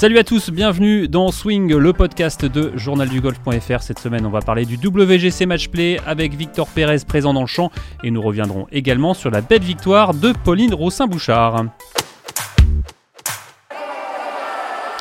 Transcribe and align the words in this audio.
Salut 0.00 0.16
à 0.16 0.24
tous, 0.24 0.48
bienvenue 0.48 1.08
dans 1.08 1.30
Swing, 1.30 1.76
le 1.76 1.92
podcast 1.92 2.46
de 2.46 2.72
journaldugolf.fr. 2.74 3.82
Cette 3.82 3.98
semaine, 3.98 4.24
on 4.24 4.30
va 4.30 4.40
parler 4.40 4.64
du 4.64 4.76
WGC 4.76 5.44
Matchplay 5.44 6.00
avec 6.06 6.32
Victor 6.32 6.68
Pérez 6.68 7.04
présent 7.06 7.34
dans 7.34 7.42
le 7.42 7.46
champ 7.46 7.70
et 8.02 8.10
nous 8.10 8.22
reviendrons 8.22 8.66
également 8.72 9.12
sur 9.12 9.30
la 9.30 9.42
belle 9.42 9.60
victoire 9.60 10.14
de 10.14 10.32
Pauline 10.32 10.72
Rossin-Bouchard. 10.72 11.66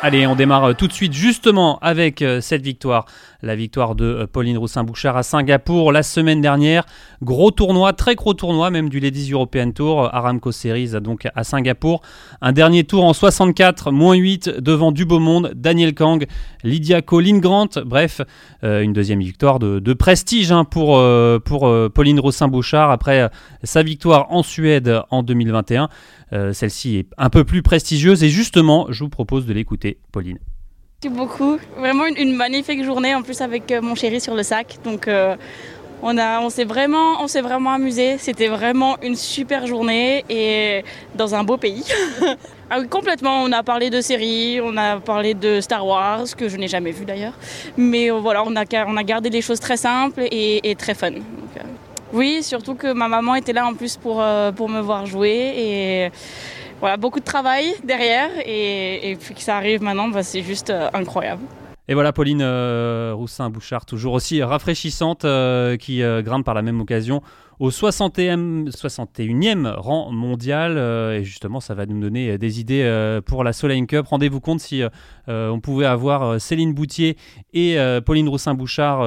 Allez, 0.02 0.28
on 0.28 0.36
démarre 0.36 0.76
tout 0.76 0.88
de 0.88 0.94
suite 0.94 1.14
justement 1.14 1.80
avec 1.80 2.22
euh, 2.22 2.42
cette 2.42 2.62
victoire 2.62 3.06
la 3.42 3.56
victoire 3.56 3.96
de 3.96 4.06
euh, 4.06 4.28
Pauline 4.28 4.58
Roussin-Bouchard 4.58 5.18
à 5.18 5.24
Singapour 5.24 5.92
la 5.92 6.04
semaine 6.04 6.42
dernière. 6.42 6.86
Gros 7.22 7.52
tournoi, 7.52 7.94
très 7.94 8.16
gros 8.16 8.34
tournoi 8.34 8.70
même 8.70 8.90
du 8.90 9.00
Ladies 9.00 9.32
European 9.32 9.72
Tour, 9.72 10.04
euh, 10.04 10.10
Aramco 10.12 10.52
Series 10.52 10.92
donc 11.02 11.28
à 11.34 11.44
Singapour. 11.44 12.02
Un 12.42 12.52
dernier 12.52 12.84
tour 12.84 13.04
en 13.04 13.14
64, 13.14 13.92
moins 13.92 14.16
8 14.16 14.50
devant 14.60 14.92
du 14.92 15.06
beau 15.06 15.20
monde, 15.20 15.52
Daniel 15.56 15.94
Kang, 15.94 16.26
Lydia 16.64 17.02
Colin 17.02 17.40
Grant, 17.40 17.70
bref, 17.86 18.22
euh, 18.64 18.82
une 18.82 18.94
deuxième 18.94 19.20
victoire 19.20 19.60
de, 19.60 19.94
prestige 19.94 20.52
hein, 20.52 20.64
pour, 20.64 21.02
pour 21.44 21.92
Pauline 21.94 22.20
Roussin-Bouchard 22.20 22.92
après 22.92 23.30
sa 23.64 23.84
victoire 23.84 24.32
en 24.32 24.44
Suède 24.44 25.02
en 25.10 25.24
2021. 25.24 25.90
Celle-ci 26.54 26.98
est 26.98 27.08
un 27.18 27.30
peu 27.30 27.44
plus 27.44 27.64
prestigieuse 27.64 28.24
et 28.24 28.30
justement, 28.30 28.86
je 28.90 29.04
vous 29.04 29.10
propose 29.10 29.46
de 29.46 29.54
l'écouter, 29.54 30.00
Pauline. 30.12 30.38
Merci 31.02 31.18
beaucoup. 31.18 31.58
Vraiment 31.78 32.08
une, 32.08 32.36
magnifique 32.36 32.84
journée 32.84 33.16
en 33.16 33.22
plus 33.22 33.40
avec 33.40 33.72
euh, 33.72 33.82
mon 33.82 33.96
chéri 33.96 34.20
sur 34.20 34.36
le 34.36 34.44
sac. 34.44 34.80
Donc 34.84 35.08
euh, 35.08 35.38
on, 36.02 36.18
on 36.18 36.50
s'est 36.50 36.66
vraiment, 36.66 37.24
on 37.24 37.42
vraiment 37.42 37.72
amusé. 37.72 38.18
C'était 38.18 38.50
vraiment 38.50 38.98
une 39.02 39.16
super 39.16 39.66
journée 39.66 40.26
et 40.30 40.84
dans 41.16 41.36
un 41.36 41.46
beau 41.46 41.56
pays. 41.56 41.86
ah 42.70 42.84
complètement. 42.84 43.44
On 43.44 43.52
a 43.54 43.64
parlé 43.64 43.90
de 43.90 44.02
séries, 44.02 44.60
on 44.62 44.76
a 44.76 45.00
parlé 45.00 45.36
de 45.36 45.62
Star 45.62 45.88
Wars 45.88 46.26
que 46.38 46.50
je 46.50 46.58
n'ai 46.58 46.68
jamais 46.68 46.92
vu 46.92 47.06
d'ailleurs. 47.06 47.36
Mais 47.78 48.12
euh, 48.12 48.16
voilà, 48.16 48.44
on 48.46 48.54
a, 48.58 48.66
on 48.86 48.98
a 48.98 49.04
gardé 49.04 49.30
les 49.30 49.42
choses 49.42 49.62
très 49.62 49.78
simples 49.78 50.24
et, 50.30 50.76
très 50.78 50.96
fun. 50.96 51.14
oui, 52.12 52.44
surtout 52.44 52.76
que 52.76 52.92
ma 52.92 53.08
maman 53.08 53.36
était 53.36 53.54
là 53.54 53.66
en 53.66 53.74
plus 53.74 53.96
pour, 53.96 54.22
pour 54.58 54.68
me 54.68 54.82
voir 54.82 55.06
jouer 55.06 55.54
et 55.56 56.12
voilà, 56.80 56.98
beaucoup 56.98 57.20
de 57.20 57.26
travail 57.26 57.74
derrière 57.84 58.30
et, 58.46 59.18
puis 59.20 59.36
que 59.36 59.42
ça 59.42 59.58
arrive 59.58 59.82
maintenant, 59.82 60.08
bah, 60.08 60.24
c'est 60.24 60.42
juste 60.42 60.70
euh, 60.70 60.90
incroyable. 60.94 61.44
Et 61.88 61.94
voilà 61.94 62.14
Pauline 62.14 62.42
euh, 62.42 63.14
Roussin-Bouchard, 63.16 63.86
toujours 63.86 64.14
aussi 64.14 64.44
rafraîchissante, 64.44 65.26
euh, 65.26 65.76
qui 65.76 66.02
grimpe 66.22 66.46
par 66.46 66.54
la 66.54 66.62
même 66.62 66.80
occasion 66.80 67.22
au 67.60 67.70
61e, 67.70 68.70
61e 68.72 69.68
rang 69.76 70.12
mondial. 70.12 70.78
Euh, 70.78 71.20
et 71.20 71.24
justement, 71.24 71.60
ça 71.60 71.76
va 71.76 71.86
nous 71.86 72.00
donner 72.00 72.32
euh, 72.32 72.38
des 72.38 72.60
idées 72.60 72.84
euh, 72.84 73.22
pour 73.22 73.44
la 73.44 73.52
Solheim 73.54 73.86
Cup. 73.86 74.08
Rendez-vous 74.08 74.40
compte 74.40 74.62
si 74.62 74.82
on 75.28 75.60
pouvait 75.60 75.86
avoir 75.86 76.42
Céline 76.42 76.74
Boutier 76.74 77.18
et 77.54 77.78
Pauline 78.06 78.28
Roussin-Bouchard 78.30 79.02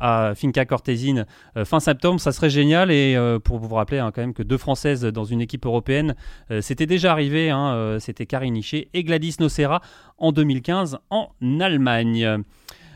à 0.00 0.32
Finca 0.34 0.64
Cortésine 0.64 1.26
fin 1.64 1.78
septembre, 1.78 2.20
ça 2.20 2.32
serait 2.32 2.50
génial. 2.50 2.90
Et 2.90 3.16
pour 3.44 3.58
vous 3.58 3.74
rappeler 3.74 3.98
hein, 3.98 4.10
quand 4.12 4.20
même 4.20 4.34
que 4.34 4.42
deux 4.42 4.56
Françaises 4.56 5.02
dans 5.02 5.24
une 5.24 5.40
équipe 5.40 5.66
européenne, 5.66 6.16
c'était 6.60 6.86
déjà 6.86 7.12
arrivé. 7.12 7.50
Hein, 7.50 7.98
c'était 8.00 8.26
Karine 8.26 8.56
Hichet 8.56 8.88
et 8.94 9.04
Gladys 9.04 9.36
Nocera 9.38 9.80
en 10.18 10.32
2015 10.32 10.98
en 11.10 11.28
Allemagne. 11.60 12.42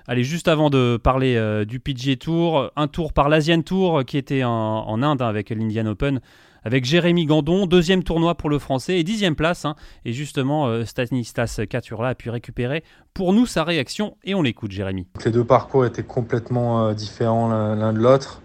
Allez, 0.07 0.23
juste 0.23 0.49
avant 0.49 0.69
de 0.69 0.99
parler 1.03 1.35
euh, 1.37 1.65
du 1.65 1.81
PGA 1.81 2.17
Tour, 2.17 2.71
un 2.77 2.89
tour 2.89 3.15
par 3.15 3.31
l'Asian 3.31 3.63
Tour 3.63 4.05
qui 4.05 4.19
était 4.19 4.45
en, 4.45 5.03
Inde 5.03 5.23
hein, 5.23 5.27
avec 5.27 5.49
l'Indian 5.49 5.87
Open 5.87 6.21
avec 6.63 6.85
Jérémy 6.85 7.25
Gandon, 7.25 7.67
deuxième 7.67 8.03
tournoi 8.03 8.35
pour 8.35 8.51
le 8.51 8.59
français 8.59 8.99
et 8.99 9.03
dixième 9.03 9.35
place. 9.35 9.65
Hein. 9.65 9.77
et 10.05 10.13
justement, 10.13 10.67
euh, 10.67 10.85
Stanislas 10.85 11.61
Caturla 11.69 12.09
a 12.09 12.15
pu 12.15 12.29
récupérer 12.29 12.85
pour 13.15 13.33
nous 13.33 13.47
sa 13.47 13.65
réaction 13.65 14.19
et 14.25 14.35
on 14.35 14.43
l'écoute, 14.43 14.73
Jérémy. 14.73 15.07
Les 15.25 15.31
deux 15.31 15.45
parcours 15.45 15.87
étaient 15.87 16.03
complètement 16.03 16.89
euh, 16.89 16.93
différents 16.93 17.49
l'un 17.49 17.93
de 17.95 17.99
l'autre. 17.99 18.43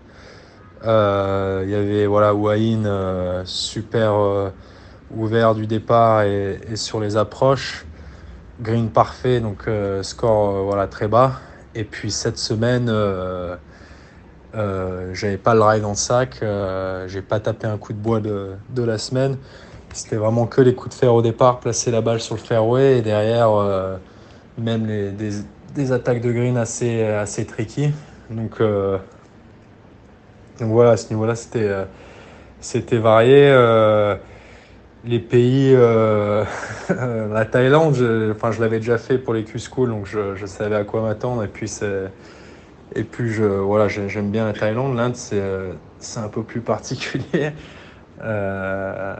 Il 0.83 1.69
y 1.69 1.75
avait 1.75 2.05
voilà, 2.05 2.33
Wayne 2.33 2.89
super 3.43 4.13
ouvert 5.13 5.55
du 5.55 5.67
départ 5.67 6.23
et, 6.23 6.57
et, 6.71 6.77
sur 6.77 7.01
les 7.01 7.17
approches. 7.17 7.85
Green 8.61 8.89
parfait, 8.89 9.41
donc 9.41 9.69
score 10.03 10.63
voilà, 10.63 10.87
très 10.87 11.09
bas. 11.09 11.41
Et 11.79 11.85
puis 11.85 12.11
cette 12.11 12.37
semaine, 12.37 12.87
euh, 12.89 13.55
euh, 14.53 15.13
j'avais 15.13 15.37
pas 15.37 15.55
le 15.55 15.61
rail 15.61 15.79
dans 15.79 15.91
le 15.91 15.95
sac, 15.95 16.39
euh, 16.43 17.07
j'ai 17.07 17.21
pas 17.21 17.39
tapé 17.39 17.67
un 17.67 17.77
coup 17.77 17.93
de 17.93 17.97
bois 17.97 18.19
de, 18.19 18.49
de 18.71 18.83
la 18.83 18.97
semaine. 18.97 19.37
C'était 19.93 20.17
vraiment 20.17 20.45
que 20.45 20.59
les 20.59 20.75
coups 20.75 20.93
de 20.93 20.99
fer 20.99 21.13
au 21.13 21.21
départ, 21.21 21.61
placer 21.61 21.89
la 21.89 22.01
balle 22.01 22.19
sur 22.19 22.35
le 22.35 22.41
fairway 22.41 22.97
et 22.97 23.01
derrière 23.01 23.51
euh, 23.53 23.95
même 24.57 24.87
des, 24.87 25.31
des, 25.73 25.91
attaques 25.93 26.19
de 26.19 26.33
green 26.33 26.57
assez, 26.57 27.01
assez 27.01 27.45
tricky. 27.45 27.93
Donc, 28.29 28.59
donc 30.59 30.69
voilà, 30.71 30.91
à 30.91 30.97
ce 30.97 31.13
niveau-là, 31.13 31.35
c'était 32.59 32.97
varié 32.97 33.53
les 35.05 35.19
pays, 35.19 35.73
euh, 35.73 36.43
la 36.89 37.45
Thaïlande, 37.45 37.95
je, 37.95 38.31
enfin, 38.31 38.51
je 38.51 38.59
l'avais 38.59 38.79
déjà 38.79 38.97
fait 38.97 39.17
pour 39.17 39.33
les 39.33 39.43
Q-School, 39.43 39.89
donc 39.89 40.05
je, 40.05 40.45
savais 40.45 40.75
à 40.75 40.83
quoi 40.83 41.01
m'attendre. 41.01 41.43
Et 41.43 41.47
puis, 41.47 41.71
et 42.95 43.03
puis 43.03 43.29
je, 43.29 43.43
voilà, 43.43 43.87
j'aime 43.87 44.31
bien 44.31 44.45
la 44.45 44.53
Thaïlande. 44.53 44.95
L'Inde, 44.95 45.15
c'est, 45.15 45.41
un 46.17 46.27
peu 46.27 46.43
plus 46.43 46.61
particulier. 46.61 47.51
Euh, 48.21 49.15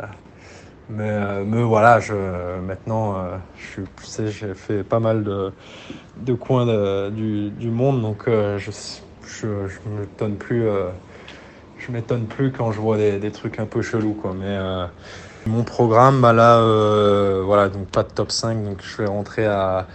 mais, 0.90 1.64
voilà, 1.64 2.00
je, 2.00 2.14
maintenant, 2.60 3.16
euh, 3.18 3.38
j'ai 4.28 4.54
fait 4.56 4.84
pas 4.84 5.00
mal 5.00 5.24
de, 5.24 5.54
de 6.18 6.34
coins 6.34 7.10
du, 7.10 7.52
du, 7.52 7.70
monde, 7.70 8.02
donc 8.02 8.24
je, 8.28 8.72
je 9.24 9.80
m'étonne 9.88 10.36
plus. 10.36 10.66
plus 12.28 12.52
quand 12.52 12.72
je 12.72 12.80
vois 12.82 12.98
des, 12.98 13.20
des, 13.20 13.32
trucs 13.32 13.60
un 13.60 13.66
peu 13.66 13.82
chelous, 13.82 14.16
quoi. 14.16 14.34
Mais 14.38 14.58
mon 15.50 15.64
programme, 15.64 16.22
bah 16.22 16.32
là, 16.32 16.60
euh, 16.60 17.42
voilà, 17.44 17.70
donc 17.70 17.88
pas 17.88 18.04
de 18.04 18.10
top 18.10 18.32
5, 18.32 18.64
donc 18.64 18.82
je 18.82 18.98
vais 19.02 19.10
rentrer 19.10 19.46
à, 19.46 19.88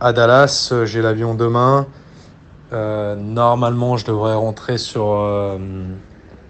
Dallas. 0.00 0.72
J'ai 0.84 1.00
l'avion 1.02 1.34
demain. 1.34 1.86
Euh, 2.72 3.16
normalement, 3.16 3.96
je 3.96 4.04
devrais 4.06 4.34
rentrer 4.34 4.78
sur, 4.78 5.10
euh, 5.10 5.58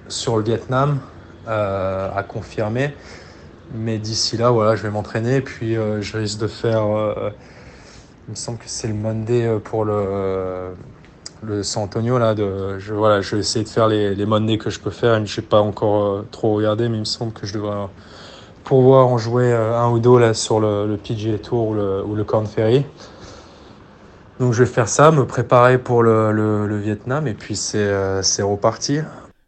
sur 0.08 0.36
le 0.36 0.42
Vietnam 0.42 0.98
à 1.46 2.22
confirmer. 2.26 2.94
Mais 3.74 3.98
d'ici 3.98 4.36
là, 4.36 4.50
voilà, 4.50 4.76
je 4.76 4.82
vais 4.82 4.90
m'entraîner. 4.90 5.40
Puis 5.40 5.74
je 5.74 6.16
risque 6.16 6.38
de 6.38 6.46
faire. 6.46 6.84
il 8.28 8.30
me 8.30 8.34
semble 8.34 8.58
que 8.58 8.68
c'est 8.68 8.88
le 8.88 8.94
Monday 8.94 9.58
pour 9.64 9.84
le 9.84 10.74
le 11.42 11.62
San 11.62 11.84
Antonio 11.84 12.18
là 12.18 12.34
je 12.36 12.94
voilà 12.94 13.20
je 13.20 13.34
vais 13.34 13.40
essayer 13.40 13.64
de 13.64 13.68
faire 13.68 13.88
les, 13.88 14.14
les 14.14 14.58
que 14.58 14.70
je 14.70 14.80
peux 14.80 14.90
faire 14.90 15.24
je 15.24 15.34
sais 15.34 15.42
pas 15.42 15.60
encore 15.60 16.04
euh, 16.04 16.28
trop 16.30 16.54
regardé 16.54 16.88
mais 16.88 16.96
il 16.96 17.00
me 17.00 17.04
semble 17.04 17.32
que 17.32 17.46
je 17.46 17.54
devrais 17.54 17.88
pouvoir 18.64 19.08
en 19.08 19.18
jouer 19.18 19.52
euh, 19.52 19.76
un 19.76 19.90
ou 19.90 19.98
deux 19.98 20.18
là 20.18 20.34
sur 20.34 20.60
le, 20.60 20.86
le 20.86 20.96
PGA 20.96 21.38
Tour 21.38 21.68
ou 21.68 22.14
le, 22.14 22.24
Corn 22.24 22.46
Ferry. 22.46 22.84
Donc 24.38 24.52
je 24.52 24.62
vais 24.62 24.70
faire 24.70 24.88
ça 24.88 25.10
me 25.10 25.26
préparer 25.26 25.78
pour 25.78 26.02
le, 26.02 26.78
Vietnam 26.78 27.26
et 27.26 27.34
puis 27.34 27.56
c'est 27.56 27.78
euh, 27.78 28.22
reparti. 28.40 29.00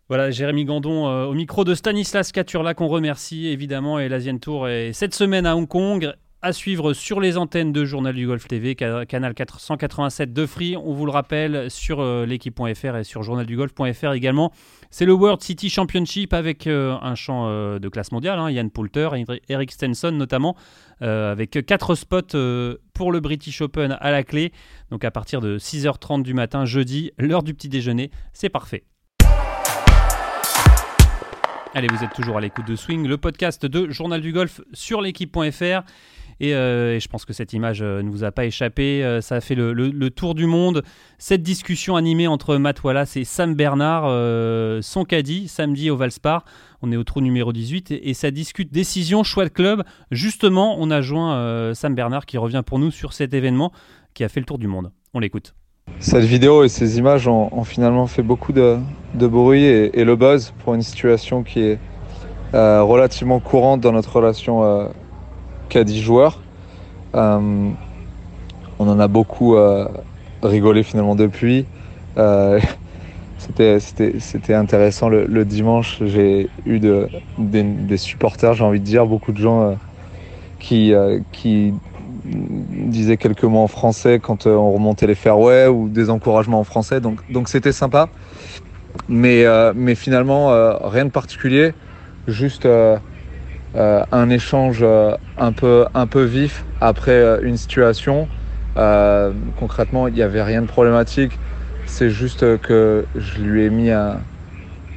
Voilà, 0.09 0.31
Jérémy 0.31 0.65
Gandon 0.65 1.07
au 1.27 1.33
micro 1.33 1.65
de 1.65 1.75
Stanislas 1.75 2.31
Caturla 2.31 2.75
qu'on 2.75 2.89
remercie 2.89 3.49
évidemment 3.49 3.99
et 3.99 4.09
l'Asian 4.09 4.39
Tour 4.39 4.69
est 4.69 4.93
cette 4.93 5.15
semaine 5.15 5.47
à 5.47 5.57
Hong 5.57 5.67
Kong 5.67 6.13
à 6.45 6.53
suivre 6.53 6.93
sur 6.93 7.21
les 7.21 7.39
antennes 7.39 7.73
de 7.73 7.87
Journal 7.87 8.15
du 8.15 8.27
Golf 8.27 8.47
TV, 8.47 8.75
canal 8.75 9.33
487 9.33 10.35
de 10.35 10.45
Free. 10.45 10.77
On 10.77 10.93
vous 10.93 11.07
le 11.07 11.11
rappelle 11.11 11.71
sur 11.71 12.01
euh, 12.01 12.27
l'équipe.fr 12.27 12.97
et 12.97 13.03
sur 13.03 13.23
journaldugolf.fr 13.23 14.13
également. 14.13 14.53
C'est 14.91 15.07
le 15.07 15.15
World 15.15 15.41
City 15.41 15.71
Championship 15.71 16.35
avec 16.35 16.67
euh, 16.67 16.99
un 17.01 17.15
champ 17.15 17.47
euh, 17.49 17.79
de 17.79 17.89
classe 17.89 18.13
mondiale, 18.13 18.39
hein, 18.39 18.51
Yann 18.51 18.71
Poulter, 18.71 19.09
Eric 19.49 19.73
Stenson 19.73 20.13
notamment, 20.13 20.55
avec 21.01 21.65
4 21.65 21.95
spots 21.95 22.37
pour 22.93 23.11
le 23.11 23.21
British 23.21 23.63
Open 23.63 23.97
à 23.99 24.11
la 24.11 24.23
clé. 24.23 24.53
Donc 24.91 25.03
à 25.05 25.11
partir 25.11 25.41
de 25.41 25.59
6h30 25.59 26.23
du 26.23 26.35
matin, 26.35 26.67
jeudi, 26.67 27.11
l'heure 27.19 27.43
du 27.43 27.55
petit 27.55 27.71
déjeuner, 27.71 28.11
c'est 28.35 28.51
parfait. 28.51 28.85
Allez, 31.77 31.89
vous 31.91 32.05
êtes 32.05 32.13
toujours 32.13 32.37
à 32.37 32.41
l'écoute 32.41 32.69
de 32.69 32.77
Swing, 32.77 33.09
le 33.09 33.17
podcast 33.17 33.67
de 33.67 33.91
Journal 33.91 34.21
du 34.21 34.31
Golf 34.33 34.61
sur 34.73 35.01
l'équipe.fr. 35.01 35.83
Euh, 36.43 36.97
et, 36.97 37.01
je 37.01 37.09
pense 37.09 37.25
que 37.25 37.33
cette 37.33 37.53
image 37.53 37.81
euh, 37.83 38.03
ne 38.03 38.11
vous 38.11 38.25
a 38.25 38.33
pas 38.33 38.45
échappé. 38.45 39.05
Euh, 39.05 39.21
ça 39.21 39.37
a 39.37 39.41
fait 39.41 39.55
le, 39.55 40.09
tour 40.11 40.35
du 40.35 40.47
monde. 40.47 40.83
Cette 41.19 41.43
discussion 41.43 41.97
animée 41.97 42.27
entre 42.27 42.57
Matt 42.57 42.83
Wallace 42.85 43.17
et 43.17 43.25
Sam 43.25 43.55
Bernard, 43.55 44.05
son 44.83 45.05
caddie, 45.05 45.49
samedi 45.49 45.91
au 45.91 45.97
Valspar. 45.97 46.45
On 46.83 46.93
est 46.93 46.97
au 46.97 47.05
trou 47.05 47.21
numéro 47.21 47.53
18 47.53 47.91
et, 47.91 48.15
ça 48.15 48.31
discute 48.31 48.73
décision, 48.73 49.23
choix 49.23 49.45
de 49.45 49.51
club. 49.51 49.83
Justement, 50.11 50.77
on 50.79 50.91
a 50.91 51.01
joint 51.01 51.73
Sam 51.75 51.95
Bernard 51.95 52.27
qui 52.27 52.39
revient 52.39 52.63
pour 52.65 52.79
nous 52.79 52.91
sur 52.91 53.13
cet 53.13 53.35
événement 53.35 53.73
qui 54.13 54.25
a 54.25 54.29
fait 54.29 54.41
le 54.41 54.47
tour 54.47 54.59
du 54.59 54.69
monde. 54.69 54.91
On 55.15 55.21
l'écoute. 55.21 55.55
Cette 55.99 56.25
vidéo 56.25 56.65
et 56.65 56.69
ces 56.69 56.99
images 56.99 57.27
ont, 57.29 57.65
finalement 57.65 58.07
fait 58.07 58.23
beaucoup 58.23 58.53
de, 58.53 58.79
bruit 59.15 59.65
et, 59.65 60.05
le 60.05 60.17
buzz 60.17 60.53
pour 60.63 60.75
une 60.75 60.83
situation 60.83 61.43
qui 61.43 61.61
est 61.63 61.79
relativement 62.53 63.41
courante 63.41 63.81
dans 63.81 63.93
notre 63.93 64.17
relation 64.17 64.93
qu'a 65.75 65.83
dit 65.83 66.01
joueur. 66.01 66.41
on 67.13 67.75
en 68.79 69.01
a 69.01 69.09
beaucoup 69.09 69.57
rigolé 70.43 70.85
finalement 70.85 71.17
depuis. 71.17 71.67
C'était 73.39 74.55
intéressant 74.55 75.09
le, 75.09 75.45
dimanche. 75.45 75.99
J'ai 76.05 76.49
eu 76.65 76.79
de, 76.79 77.09
des, 77.39 77.97
supporters, 77.97 78.55
j'ai 78.55 78.63
envie 78.63 78.79
de 78.79 78.85
dire, 78.85 79.05
beaucoup 79.07 79.33
de 79.33 79.39
gens 79.39 79.77
qui, 80.61 80.95
disaient 82.25 83.17
quelques 83.17 83.43
mots 83.43 83.65
en 83.65 83.69
français 83.69 84.21
quand 84.23 84.47
on 84.47 84.73
remontait 84.73 85.09
les 85.09 85.17
fairways 85.17 85.67
ou 85.67 85.89
des 85.89 86.09
encouragements 86.09 86.61
en 86.61 86.65
français. 86.65 87.01
Donc 87.01 87.49
c'était 87.49 87.73
sympa. 87.73 88.09
Mais, 89.09 89.45
mais 89.75 89.97
finalement, 89.97 90.53
rien 90.89 91.05
de 91.05 91.11
particulier. 91.11 91.73
Juste 92.29 92.65
euh, 92.65 92.97
un 93.75 94.31
échange 94.31 94.81
euh, 94.83 95.17
un 95.39 95.53
peu, 95.53 95.87
un 95.95 96.07
peu 96.07 96.23
vif 96.23 96.65
après 96.81 97.13
euh, 97.13 97.41
une 97.43 97.57
situation. 97.57 98.29
concrètement, 99.59 100.09
il 100.09 100.15
n'y 100.15 100.23
avait 100.23 100.43
rien 100.43 100.63
de 100.63 100.67
problématique. 100.67 101.33
C'est 101.87 102.11
juste 102.11 102.41
que 102.61 103.05
je 103.15 103.41
lui 103.41 103.65
ai 103.65 103.71
mis 103.71 103.91
un. 103.91 104.21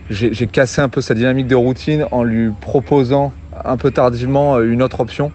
J'ai 0.10 0.48
cassé 0.48 0.80
un 0.82 0.88
peu 0.88 1.02
sa 1.02 1.14
dynamique 1.14 1.48
de 1.48 1.56
routine 1.56 2.06
en 2.12 2.24
lui 2.24 2.50
proposant 2.62 3.34
un 3.66 3.76
peu 3.76 3.92
tardivement 3.92 4.62
une 4.62 4.82
autre 4.82 5.02
option 5.02 5.34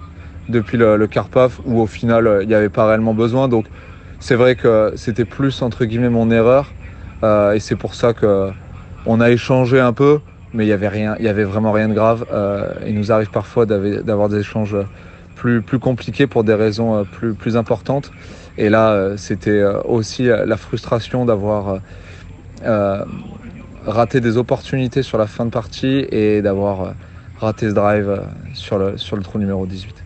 depuis 0.48 0.78
le, 0.78 0.96
le 0.96 1.06
Karpov 1.06 1.60
où 1.66 1.78
au 1.78 1.86
final 1.86 2.38
il 2.40 2.48
n'y 2.48 2.54
avait 2.54 2.70
pas 2.70 2.86
réellement 2.86 3.12
besoin. 3.12 3.48
Donc 3.48 3.66
c'est 4.18 4.34
vrai 4.34 4.56
que 4.56 4.94
c'était 4.96 5.26
plus 5.26 5.60
entre 5.60 5.84
guillemets 5.84 6.08
mon 6.08 6.30
erreur 6.30 6.72
et 7.22 7.60
c'est 7.60 7.76
pour 7.76 7.94
ça 7.94 8.14
que 8.14 8.50
on 9.04 9.20
a 9.20 9.30
échangé 9.30 9.78
un 9.78 9.92
peu 9.92 10.20
mais 10.54 10.64
il 10.64 10.68
y 10.68 10.72
avait 10.72 10.88
rien, 10.88 11.16
il 11.18 11.24
y 11.24 11.28
avait 11.28 11.44
vraiment 11.44 11.72
rien 11.72 11.88
de 11.88 11.94
grave. 11.94 12.26
Euh, 12.32 12.72
il 12.86 12.94
nous 12.94 13.12
arrive 13.12 13.30
parfois 13.30 13.66
d'avoir 13.66 14.28
des 14.28 14.40
échanges 14.40 14.76
plus, 15.34 15.62
plus 15.62 15.78
compliqués 15.78 16.26
pour 16.26 16.44
des 16.44 16.54
raisons 16.54 16.96
euh, 16.96 17.04
plus, 17.04 17.34
plus 17.34 17.56
importantes. 17.56 18.12
Et 18.58 18.68
là, 18.68 18.90
euh, 18.90 19.16
c'était 19.16 19.64
aussi 19.84 20.24
la 20.24 20.56
frustration 20.56 21.24
d'avoir 21.24 21.80
raté 23.84 24.20
des 24.20 24.36
opportunités 24.36 25.02
sur 25.02 25.18
la 25.18 25.26
fin 25.26 25.44
de 25.44 25.50
partie 25.50 26.06
et 26.10 26.42
d'avoir 26.42 26.94
raté 27.40 27.68
ce 27.68 27.74
drive 27.74 28.22
sur 28.54 28.78
le, 28.78 28.96
sur 28.96 29.16
le 29.16 29.22
trou 29.22 29.38
numéro 29.38 29.66
18. 29.66 30.01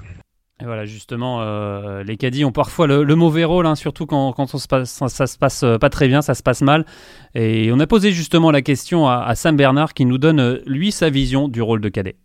Et 0.59 0.65
voilà, 0.65 0.87
justement, 0.87 1.43
euh, 1.43 2.03
les 2.03 2.17
caddies 2.17 2.47
ont 2.47 2.53
parfois 2.53 2.87
le, 2.87 3.15
mauvais 3.15 3.45
rôle, 3.45 3.67
hein, 3.67 3.75
surtout 3.75 4.07
quand, 4.07 4.33
quand 4.33 4.55
on 4.55 4.59
se 4.59 4.67
passe, 4.67 4.91
ça, 4.91 5.27
se 5.27 5.37
passe 5.37 5.63
euh, 5.63 5.77
pas 5.77 5.91
très 5.91 6.09
bien, 6.09 6.23
ça 6.23 6.35
se 6.35 6.43
passe 6.43 6.63
mal. 6.63 6.87
Et 7.35 7.71
on 7.75 7.79
a 7.79 7.87
posé 7.87 8.11
justement 8.11 8.51
la 8.51 8.63
question 8.63 9.07
à, 9.07 9.35
Sam 9.35 9.55
Bernard 9.57 9.93
qui 9.93 10.07
nous 10.07 10.17
donne, 10.17 10.41
euh, 10.41 10.59
lui, 10.65 10.93
sa 10.93 11.11
vision 11.11 11.49
du 11.49 11.61
rôle 11.61 11.83
de 11.83 11.91
cadet. 11.91 12.17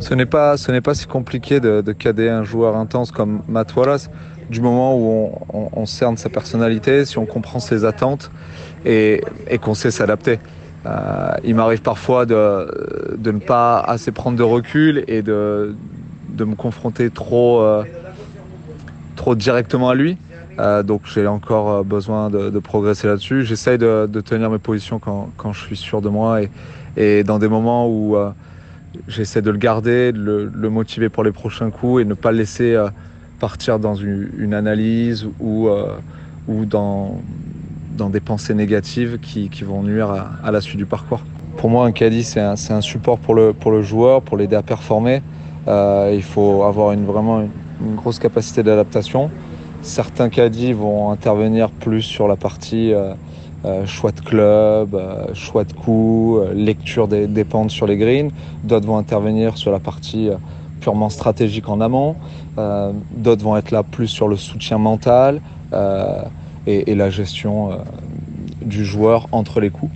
Ce 0.00 0.14
n'est 0.14 0.26
pas, 0.26 0.56
ce 0.56 0.72
n'est 0.72 0.80
pas 0.80 0.94
si 0.94 1.06
compliqué 1.06 1.60
de, 1.60 1.80
de 1.80 1.92
cadet 1.92 2.28
un 2.28 2.42
joueur 2.42 2.74
intense 2.74 3.12
comme 3.12 3.42
Matt 3.46 3.76
Wallace, 3.76 4.10
du 4.50 4.60
moment 4.60 4.96
où 4.98 5.32
on, 5.52 5.86
cerne 5.86 6.16
sa 6.16 6.28
personnalité, 6.28 7.04
si 7.04 7.18
on 7.18 7.26
comprend 7.26 7.60
ses 7.60 7.84
attentes 7.84 8.32
et, 8.84 9.22
qu'on 9.60 9.74
sait 9.74 9.92
s'adapter. 9.92 10.40
il 11.44 11.54
m'arrive 11.54 11.82
parfois 11.82 12.26
de, 12.26 13.16
ne 13.24 13.38
pas 13.38 13.78
assez 13.78 14.10
prendre 14.10 14.36
de 14.36 14.42
recul 14.42 15.04
et 15.06 15.22
de, 15.22 15.76
de 16.32 16.44
me 16.44 16.54
confronter 16.54 17.10
trop, 17.10 17.60
euh, 17.60 17.84
trop 19.16 19.34
directement 19.34 19.88
à 19.88 19.94
lui. 19.94 20.16
Euh, 20.58 20.82
donc 20.82 21.02
j'ai 21.04 21.26
encore 21.26 21.70
euh, 21.70 21.82
besoin 21.82 22.30
de, 22.30 22.58
progresser 22.58 23.06
là-dessus. 23.06 23.44
J'essaye 23.44 23.78
de, 23.78 24.06
tenir 24.24 24.50
mes 24.50 24.58
positions 24.58 24.98
quand, 24.98 25.30
quand, 25.36 25.52
je 25.52 25.60
suis 25.60 25.76
sûr 25.76 26.02
de 26.02 26.08
moi 26.08 26.42
et, 26.42 26.50
et 26.96 27.24
dans 27.24 27.38
des 27.38 27.48
moments 27.48 27.88
où 27.88 28.16
j'essaie 29.08 29.42
de 29.42 29.50
le 29.50 29.58
garder, 29.58 30.12
de 30.12 30.50
le, 30.52 30.70
motiver 30.70 31.08
pour 31.08 31.24
les 31.24 31.32
prochains 31.32 31.70
coups 31.70 32.02
et 32.02 32.04
ne 32.04 32.14
pas 32.14 32.32
le 32.32 32.38
laisser 32.38 32.78
partir 33.40 33.78
dans 33.78 33.94
une, 33.94 34.52
analyse 34.52 35.26
ou, 35.40 35.68
ou 36.48 36.64
dans, 36.66 37.18
dans 37.96 38.10
des 38.10 38.20
pensées 38.20 38.54
négatives 38.54 39.18
qui, 39.20 39.48
qui 39.48 39.64
vont 39.64 39.82
nuire 39.82 40.10
à, 40.10 40.32
à, 40.44 40.50
la 40.50 40.60
suite 40.60 40.76
du 40.76 40.86
parcours. 40.86 41.22
Pour 41.56 41.70
moi, 41.70 41.86
un 41.86 41.92
caddie, 41.92 42.24
c'est 42.24 42.40
un, 42.40 42.54
un, 42.70 42.80
support 42.80 43.18
pour 43.18 43.34
le, 43.34 43.52
pour 43.52 43.70
le 43.70 43.82
joueur, 43.82 44.22
pour 44.22 44.36
l'aider 44.36 44.56
à 44.56 44.62
performer. 44.62 45.22
Euh, 45.68 46.12
il 46.14 46.22
faut 46.22 46.64
avoir 46.64 46.92
une, 46.92 47.04
vraiment 47.04 47.40
une, 47.80 47.94
grosse 47.94 48.18
capacité 48.18 48.62
d'adaptation. 48.62 49.30
Certains 49.80 50.28
caddies 50.28 50.72
vont 50.72 51.10
intervenir 51.10 51.70
plus 51.70 52.02
sur 52.02 52.28
la 52.28 52.36
partie 52.36 52.92
euh, 52.92 53.14
euh, 53.64 53.86
choix 53.86 54.12
de 54.12 54.20
club, 54.20 55.00
choix 55.34 55.64
de 55.64 55.72
coups, 55.72 56.42
lecture 56.54 57.08
des, 57.08 57.26
des, 57.26 57.44
pentes 57.44 57.70
sur 57.70 57.86
les 57.86 57.96
greens. 57.96 58.30
D'autres 58.64 58.86
vont 58.86 58.96
intervenir 58.96 59.56
sur 59.56 59.72
la 59.72 59.78
partie 59.78 60.30
purement 60.80 61.10
stratégique 61.10 61.68
en 61.68 61.80
amont. 61.80 62.16
D'autres 62.56 63.44
vont 63.44 63.56
être 63.56 63.70
là 63.70 63.82
plus 63.82 64.08
sur 64.08 64.26
le 64.26 64.36
soutien 64.36 64.78
mental 64.78 65.40
et, 66.66 66.94
la 66.94 67.10
gestion 67.10 67.70
du 68.60 68.84
joueur 68.84 69.28
entre 69.30 69.60
les 69.60 69.70
coups. 69.70 69.92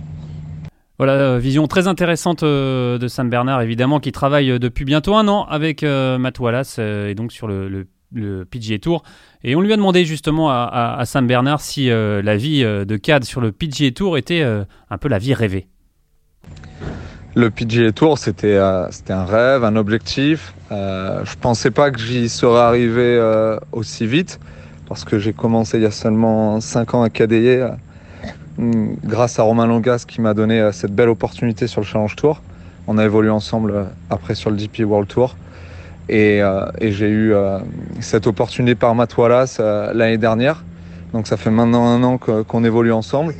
Voilà, 0.97 1.13
euh, 1.13 1.37
vision 1.37 1.67
très 1.67 1.87
intéressante 1.87 2.41
euh, 2.41 2.97
de 2.97 3.07
Sam 3.07 3.29
Bernard, 3.29 3.61
évidemment, 3.61 3.99
qui 3.99 4.11
travaille 4.11 4.49
euh, 4.49 4.59
depuis 4.59 4.83
bientôt 4.83 5.15
un 5.15 5.27
an 5.27 5.45
avec 5.45 5.83
Matt 5.83 6.39
Wallace 6.39 6.79
et 6.79 7.13
donc 7.13 7.31
sur 7.31 7.47
le, 7.47 7.69
le, 8.11 8.45
PGA 8.45 8.79
Tour. 8.79 9.03
Et 9.43 9.55
on 9.55 9.61
lui 9.61 9.71
a 9.73 9.75
demandé 9.75 10.05
justement 10.05 10.49
à, 10.49 11.01
Sam 11.05 11.27
Bernard 11.27 11.61
si 11.61 11.87
la 11.89 12.37
vie 12.37 12.63
de 12.63 12.97
CAD 12.97 13.25
sur 13.25 13.41
le 13.41 13.51
PGA 13.51 13.91
Tour 13.91 14.17
était 14.17 14.41
un 14.41 14.97
peu 14.97 15.09
la 15.09 15.19
vie 15.19 15.33
rêvée. 15.33 15.67
Le 17.35 17.49
PGA 17.49 17.91
Tour, 17.91 18.17
c'était 18.17 18.59
c'était 18.91 19.13
un 19.13 19.25
rêve, 19.25 19.63
un 19.63 19.75
objectif. 19.75 20.53
je 20.71 21.35
pensais 21.39 21.69
pas 21.69 21.91
que 21.91 21.99
j'y 21.99 22.29
serais 22.29 22.61
arrivé 22.61 23.19
aussi 23.71 24.07
vite 24.07 24.39
parce 24.87 25.03
que 25.03 25.19
j'ai 25.19 25.33
commencé 25.33 25.77
il 25.77 25.83
y 25.83 25.87
a 25.87 25.91
seulement 25.91 26.61
5 26.61 26.93
ans 26.93 27.03
à 27.03 27.09
Mm, 27.09 27.77
grâce 28.59 29.39
à 29.39 29.43
Romain 29.43 29.67
Longas 29.67 30.05
qui 30.07 30.21
m'a 30.21 30.33
donné 30.33 30.59
euh, 30.59 30.71
cette 30.71 30.93
belle 30.93 31.09
opportunité 31.09 31.67
sur 31.67 31.81
le 31.81 31.85
Challenge 31.85 32.15
Tour. 32.15 32.41
On 32.87 32.97
a 32.97 33.05
évolué 33.05 33.29
ensemble 33.29 33.71
euh, 33.71 33.83
après 34.09 34.35
sur 34.35 34.49
le 34.49 34.57
DP 34.57 34.79
World 34.79 35.07
Tour. 35.07 35.35
Et, 36.09 36.41
euh, 36.41 36.65
j'ai 36.79 37.09
eu 37.09 37.33
cette 37.99 38.27
opportunité 38.27 38.75
par 38.75 38.95
Matt 38.95 39.13
l'année 39.93 40.17
dernière. 40.17 40.63
Donc 41.13 41.27
ça 41.27 41.35
fait 41.37 41.49
maintenant 41.49 41.85
un 41.85 42.01
an 42.03 42.17
qu'on 42.17 42.63
évolue 42.63 42.93
ensemble. 42.93 43.33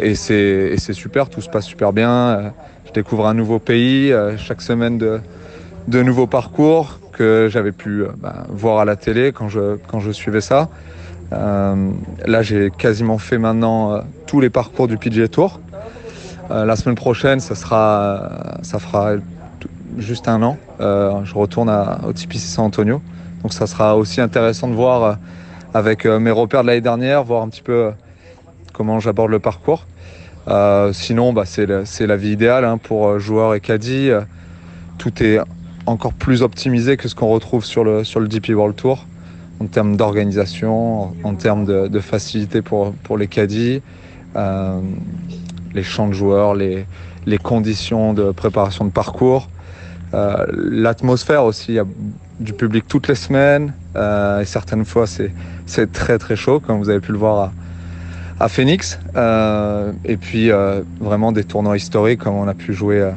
et 0.00 0.14
c'est 0.14 0.92
super, 0.92 1.28
tout 1.28 1.42
se 1.42 1.50
passe 1.50 1.66
super 1.66 1.92
bien. 1.92 2.52
je 2.86 2.92
découvre 2.92 3.26
un 3.26 3.34
nouveau 3.34 3.58
pays, 3.58 4.14
chaque 4.38 4.62
semaine 4.62 4.96
de, 4.96 6.02
nouveaux 6.02 6.26
parcours 6.26 7.00
que 7.12 7.48
j'avais 7.50 7.72
pu 7.72 8.04
bah, 8.16 8.46
voir 8.48 8.78
à 8.78 8.86
la 8.86 8.96
télé 8.96 9.32
quand 9.32 9.48
je 9.48 10.12
suivais 10.12 10.40
ça. 10.40 10.70
Euh, 11.32 11.90
là, 12.26 12.42
j'ai 12.42 12.70
quasiment 12.70 13.18
fait 13.18 13.38
maintenant 13.38 13.92
euh, 13.92 14.00
tous 14.26 14.40
les 14.40 14.50
parcours 14.50 14.88
du 14.88 14.96
PGA 14.96 15.28
Tour. 15.28 15.60
Euh, 16.50 16.64
la 16.64 16.76
semaine 16.76 16.94
prochaine, 16.94 17.40
ça, 17.40 17.54
sera, 17.54 18.58
ça 18.62 18.78
fera 18.78 19.12
juste 19.98 20.28
un 20.28 20.42
an. 20.42 20.56
je 20.80 21.34
retourne 21.34 21.68
à, 21.68 22.00
au 22.06 22.12
TPC 22.12 22.46
San 22.46 22.66
Antonio. 22.66 23.02
Donc 23.42 23.52
ça 23.52 23.66
sera 23.66 23.96
aussi 23.96 24.20
intéressant 24.20 24.68
de 24.68 24.74
voir 24.74 25.18
avec 25.74 26.06
mes 26.06 26.30
repères 26.30 26.62
de 26.62 26.68
l'année 26.68 26.80
dernière, 26.80 27.22
voir 27.22 27.42
un 27.42 27.48
petit 27.48 27.62
peu 27.62 27.92
comment 28.72 28.98
j'aborde 29.00 29.30
le 29.30 29.38
parcours. 29.38 29.86
sinon, 30.92 31.32
bah, 31.32 31.44
c'est 31.44 32.06
la 32.06 32.16
vie 32.16 32.30
idéale 32.30 32.64
hein, 32.64 32.78
pour 32.78 33.18
joueurs 33.18 33.54
et 33.54 33.60
caddie. 33.60 34.10
tout 34.96 35.22
est 35.22 35.38
encore 35.86 36.14
plus 36.14 36.42
optimisé 36.42 36.96
que 36.96 37.08
ce 37.08 37.14
qu'on 37.14 37.28
retrouve 37.28 37.64
sur 37.64 37.84
le 37.84 38.28
DP 38.28 38.50
World 38.50 38.76
Tour 38.76 39.04
en 39.60 39.66
termes 39.66 39.96
d'organisation, 39.96 41.14
en 41.24 41.34
termes 41.34 41.64
de, 41.64 42.00
facilité 42.00 42.62
pour, 42.62 42.92
pour 42.92 43.18
les 43.18 43.26
caddies, 43.26 43.82
euh, 44.36 44.80
les 45.74 45.82
champs 45.82 46.08
de 46.08 46.12
joueurs, 46.12 46.54
les, 46.54 46.86
les, 47.26 47.38
conditions 47.38 48.14
de 48.14 48.30
préparation 48.30 48.84
de 48.84 48.90
parcours, 48.90 49.48
euh, 50.14 50.46
l'atmosphère 50.52 51.44
aussi. 51.44 51.72
Il 51.72 51.74
y 51.74 51.78
a 51.80 51.86
du 52.40 52.52
public 52.52 52.84
toutes 52.86 53.08
les 53.08 53.16
semaines 53.16 53.72
euh, 53.96 54.42
et 54.42 54.44
certaines 54.44 54.84
fois 54.84 55.06
c'est 55.06 55.92
très 55.92 56.18
très 56.18 56.36
chaud 56.36 56.60
comme 56.60 56.78
vous 56.78 56.88
avez 56.88 57.00
pu 57.00 57.10
le 57.10 57.18
voir 57.18 57.52
à, 58.38 58.44
à 58.44 58.48
Phoenix. 58.48 59.00
et 60.04 60.16
puis 60.16 60.50
vraiment 61.00 61.32
des 61.32 61.42
tournois 61.42 61.76
historiques 61.76 62.20
comme 62.20 62.36
on 62.36 62.46
a 62.46 62.54
pu 62.54 62.74
jouer 62.74 63.10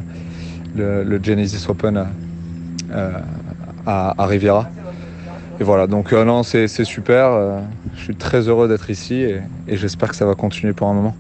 le, 0.76 1.20
Genesis 1.22 1.68
Open 1.70 2.08
à 3.86 4.26
Riviera 4.26 4.68
et 5.62 5.64
voilà, 5.64 5.86
donc 5.86 6.12
euh, 6.12 6.26
non, 6.26 6.42
c'est 6.42 6.68
super. 6.68 7.34
Euh, 7.34 7.60
je 7.96 8.06
suis 8.06 8.16
très 8.16 8.48
heureux 8.48 8.68
d'être 8.68 8.90
ici 8.90 9.14
et, 9.14 9.44
j'espère 9.68 10.10
que 10.10 10.16
ça 10.16 10.26
va 10.26 10.34
continuer 10.34 10.74
pour 10.74 10.88
un 10.88 10.96
moment. 10.96 11.16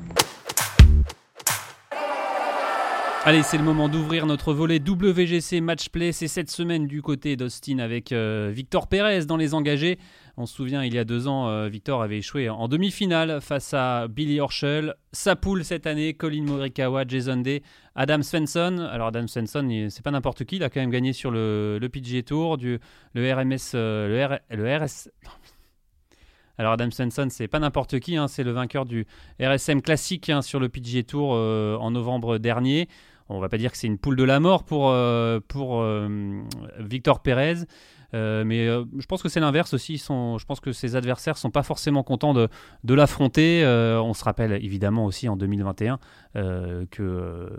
Allez, 3.24 3.44
c'est 3.44 3.60
le 3.60 3.64
moment 3.64 3.88
d'ouvrir 3.88 4.26
notre 4.26 4.52
volet 4.52 4.80
WGC 4.80 5.62
Matchplay. 5.62 6.12
C'est 6.12 6.28
cette 6.28 6.50
semaine 6.50 6.88
du 6.88 7.04
côté 7.04 7.36
d'Austin 7.36 7.78
avec 7.78 8.12
euh, 8.12 8.50
Victor 8.52 8.88
Pérez 8.88 9.26
dans 9.26 9.38
les 9.38 9.54
engagés. 9.54 10.00
On 10.42 10.48
se 10.48 10.56
souvient, 10.56 10.84
il 10.84 10.96
y 10.96 10.98
a 10.98 11.04
deux 11.04 11.28
ans, 11.28 11.50
euh, 11.50 11.68
Victor 11.68 12.02
avait 12.02 12.18
échoué 12.18 12.50
en 12.50 12.68
demi-finale 12.68 13.42
face 13.42 13.76
à 13.76 14.08
Billy 14.08 14.40
Horschel. 14.40 14.96
Sa 15.12 15.36
poule 15.36 15.64
cette 15.64 15.86
année, 15.86 16.16
Colin 16.16 16.42
Morikawa, 16.42 17.04
Jason 17.08 17.38
Day, 17.38 17.62
Adam 17.94 18.24
Svensson. 18.24 18.80
Alors 18.92 19.10
Adam 19.10 19.28
Svensson, 19.28 19.88
c'est 19.92 20.02
pas 20.02 20.10
n'importe 20.10 20.44
qui, 20.46 20.56
il 20.56 20.64
a 20.64 20.72
quand 20.72 20.80
même 20.80 20.90
gagné 20.90 21.14
sur 21.14 21.30
le, 21.30 21.78
le 21.80 21.90
PGA 21.90 22.24
Tour, 22.24 22.58
le 22.58 23.34
RMS, 23.34 23.76
euh, 23.76 24.40
RS... 24.52 25.10
Alors 26.58 26.74
Adam 26.74 26.90
Svensson, 26.90 27.28
c'est 27.30 27.48
pas 27.48 27.60
n'importe 27.60 28.00
qui, 28.00 28.18
hein, 28.18 28.28
c'est 28.28 28.44
le 28.44 28.52
vainqueur 28.52 28.86
du 28.86 29.06
RSM 29.40 29.84
classique 29.84 30.32
hein, 30.32 30.42
sur 30.42 30.60
le 30.60 30.70
PGA 30.70 31.04
Tour 31.04 31.34
en 31.34 31.92
novembre 31.92 32.40
dernier 32.40 32.88
on 33.32 33.40
va 33.40 33.50
pas 33.50 33.58
dire 33.58 33.72
que 33.72 33.78
c'est 33.78 33.88
une 33.88 33.98
poule 33.98 34.16
de 34.16 34.24
la 34.24 34.40
mort 34.40 34.64
pour, 34.64 34.90
euh, 34.90 35.40
euh, 35.56 36.44
Victor 36.80 37.22
Pérez. 37.22 37.66
Euh, 38.14 38.44
mais 38.44 38.68
je 38.68 39.06
pense 39.06 39.22
que 39.22 39.30
c'est 39.30 39.40
l'inverse 39.40 39.74
aussi. 39.74 39.98
Je 39.98 40.46
pense 40.46 40.60
que 40.60 40.72
ses 40.72 40.96
adversaires 40.96 41.38
sont 41.38 41.52
pas 41.52 41.64
forcément 41.64 42.04
contents 42.04 42.34
de, 42.34 42.50
de 42.84 42.94
l'affronter. 42.94 43.64
on 43.66 44.14
se 44.14 44.24
rappelle 44.24 44.54
évidemment 44.54 45.06
aussi 45.06 45.30
en 45.30 45.36
2021 45.36 46.00
que 46.34 47.50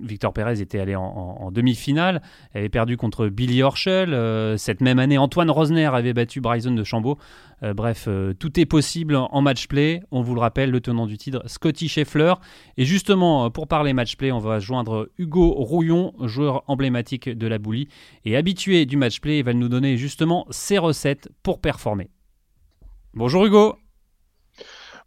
Victor 0.00 0.32
Pérez 0.32 0.60
était 0.60 0.80
allé 0.80 0.96
en, 0.96 1.50
demi-finale, 1.52 2.22
avait 2.54 2.68
perdu 2.68 2.96
contre 2.96 3.28
Billy 3.28 3.62
Horschel. 3.62 4.14
cette 4.58 4.80
même 4.80 4.98
année, 4.98 5.18
Antoine 5.18 5.50
Rosner 5.50 5.86
avait 5.86 6.14
battu 6.14 6.40
Bryson 6.40 6.72
de 6.72 6.84
Chambaud. 6.84 7.18
Euh, 7.62 7.74
bref, 7.74 8.04
euh, 8.08 8.34
tout 8.34 8.58
est 8.60 8.66
possible 8.66 9.16
en 9.16 9.42
match 9.42 9.66
play. 9.66 10.00
On 10.10 10.22
vous 10.22 10.34
le 10.34 10.40
rappelle, 10.40 10.70
le 10.70 10.80
tenant 10.80 11.06
du 11.06 11.18
titre, 11.18 11.42
Scotty 11.46 11.88
Scheffler. 11.88 12.34
Et 12.76 12.84
justement, 12.84 13.46
euh, 13.46 13.50
pour 13.50 13.66
parler 13.66 13.92
match 13.92 14.16
play, 14.16 14.30
on 14.32 14.38
va 14.38 14.58
joindre 14.60 15.10
Hugo 15.18 15.50
Rouillon, 15.50 16.12
joueur 16.20 16.62
emblématique 16.68 17.28
de 17.28 17.46
la 17.46 17.58
boulie 17.58 17.88
et 18.24 18.36
habitué 18.36 18.86
du 18.86 18.96
match 18.96 19.20
play. 19.20 19.38
Il 19.38 19.44
va 19.44 19.54
nous 19.54 19.68
donner 19.68 19.96
justement 19.96 20.46
ses 20.50 20.78
recettes 20.78 21.30
pour 21.42 21.60
performer. 21.60 22.10
Bonjour 23.14 23.44
Hugo. 23.44 23.76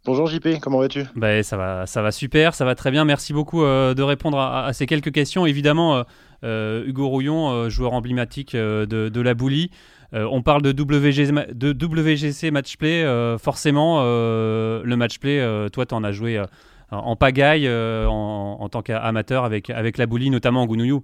Bonjour 0.04 0.26
JP, 0.26 0.60
comment 0.60 0.78
vas-tu? 0.78 1.04
Ben, 1.14 1.42
ça, 1.42 1.56
va, 1.56 1.86
ça 1.86 2.02
va 2.02 2.10
super, 2.10 2.54
ça 2.54 2.64
va 2.64 2.74
très 2.74 2.90
bien. 2.90 3.04
Merci 3.04 3.32
beaucoup 3.32 3.62
de 3.62 4.02
répondre 4.02 4.38
à, 4.38 4.72
ces 4.72 4.86
quelques 4.86 5.12
questions. 5.12 5.46
Évidemment, 5.46 6.04
Hugo 6.42 7.08
Rouillon, 7.08 7.68
joueur 7.68 7.92
emblématique 7.92 8.56
de, 8.56 8.84
de, 8.84 9.20
la 9.20 9.34
boulie. 9.34 9.70
Euh, 10.14 10.28
on 10.30 10.42
parle 10.42 10.62
de, 10.62 10.70
WGC, 10.70 11.54
de 11.54 11.72
WGC 11.72 12.50
Matchplay, 12.50 13.02
euh, 13.02 13.38
forcément, 13.38 14.00
euh, 14.02 14.82
le 14.84 14.96
Matchplay, 14.96 15.40
toi, 15.70 15.86
tu 15.86 15.94
en 15.94 16.04
as 16.04 16.12
joué 16.12 16.42
en 16.90 17.16
pagaille 17.16 17.68
en, 17.68 18.68
tant 18.68 18.82
qu'amateur 18.82 19.44
avec, 19.44 19.70
avec 19.70 19.98
la 19.98 20.06
boulie, 20.06 20.30
notamment 20.30 20.62
en 20.62 20.66
Gounouillou. 20.66 21.02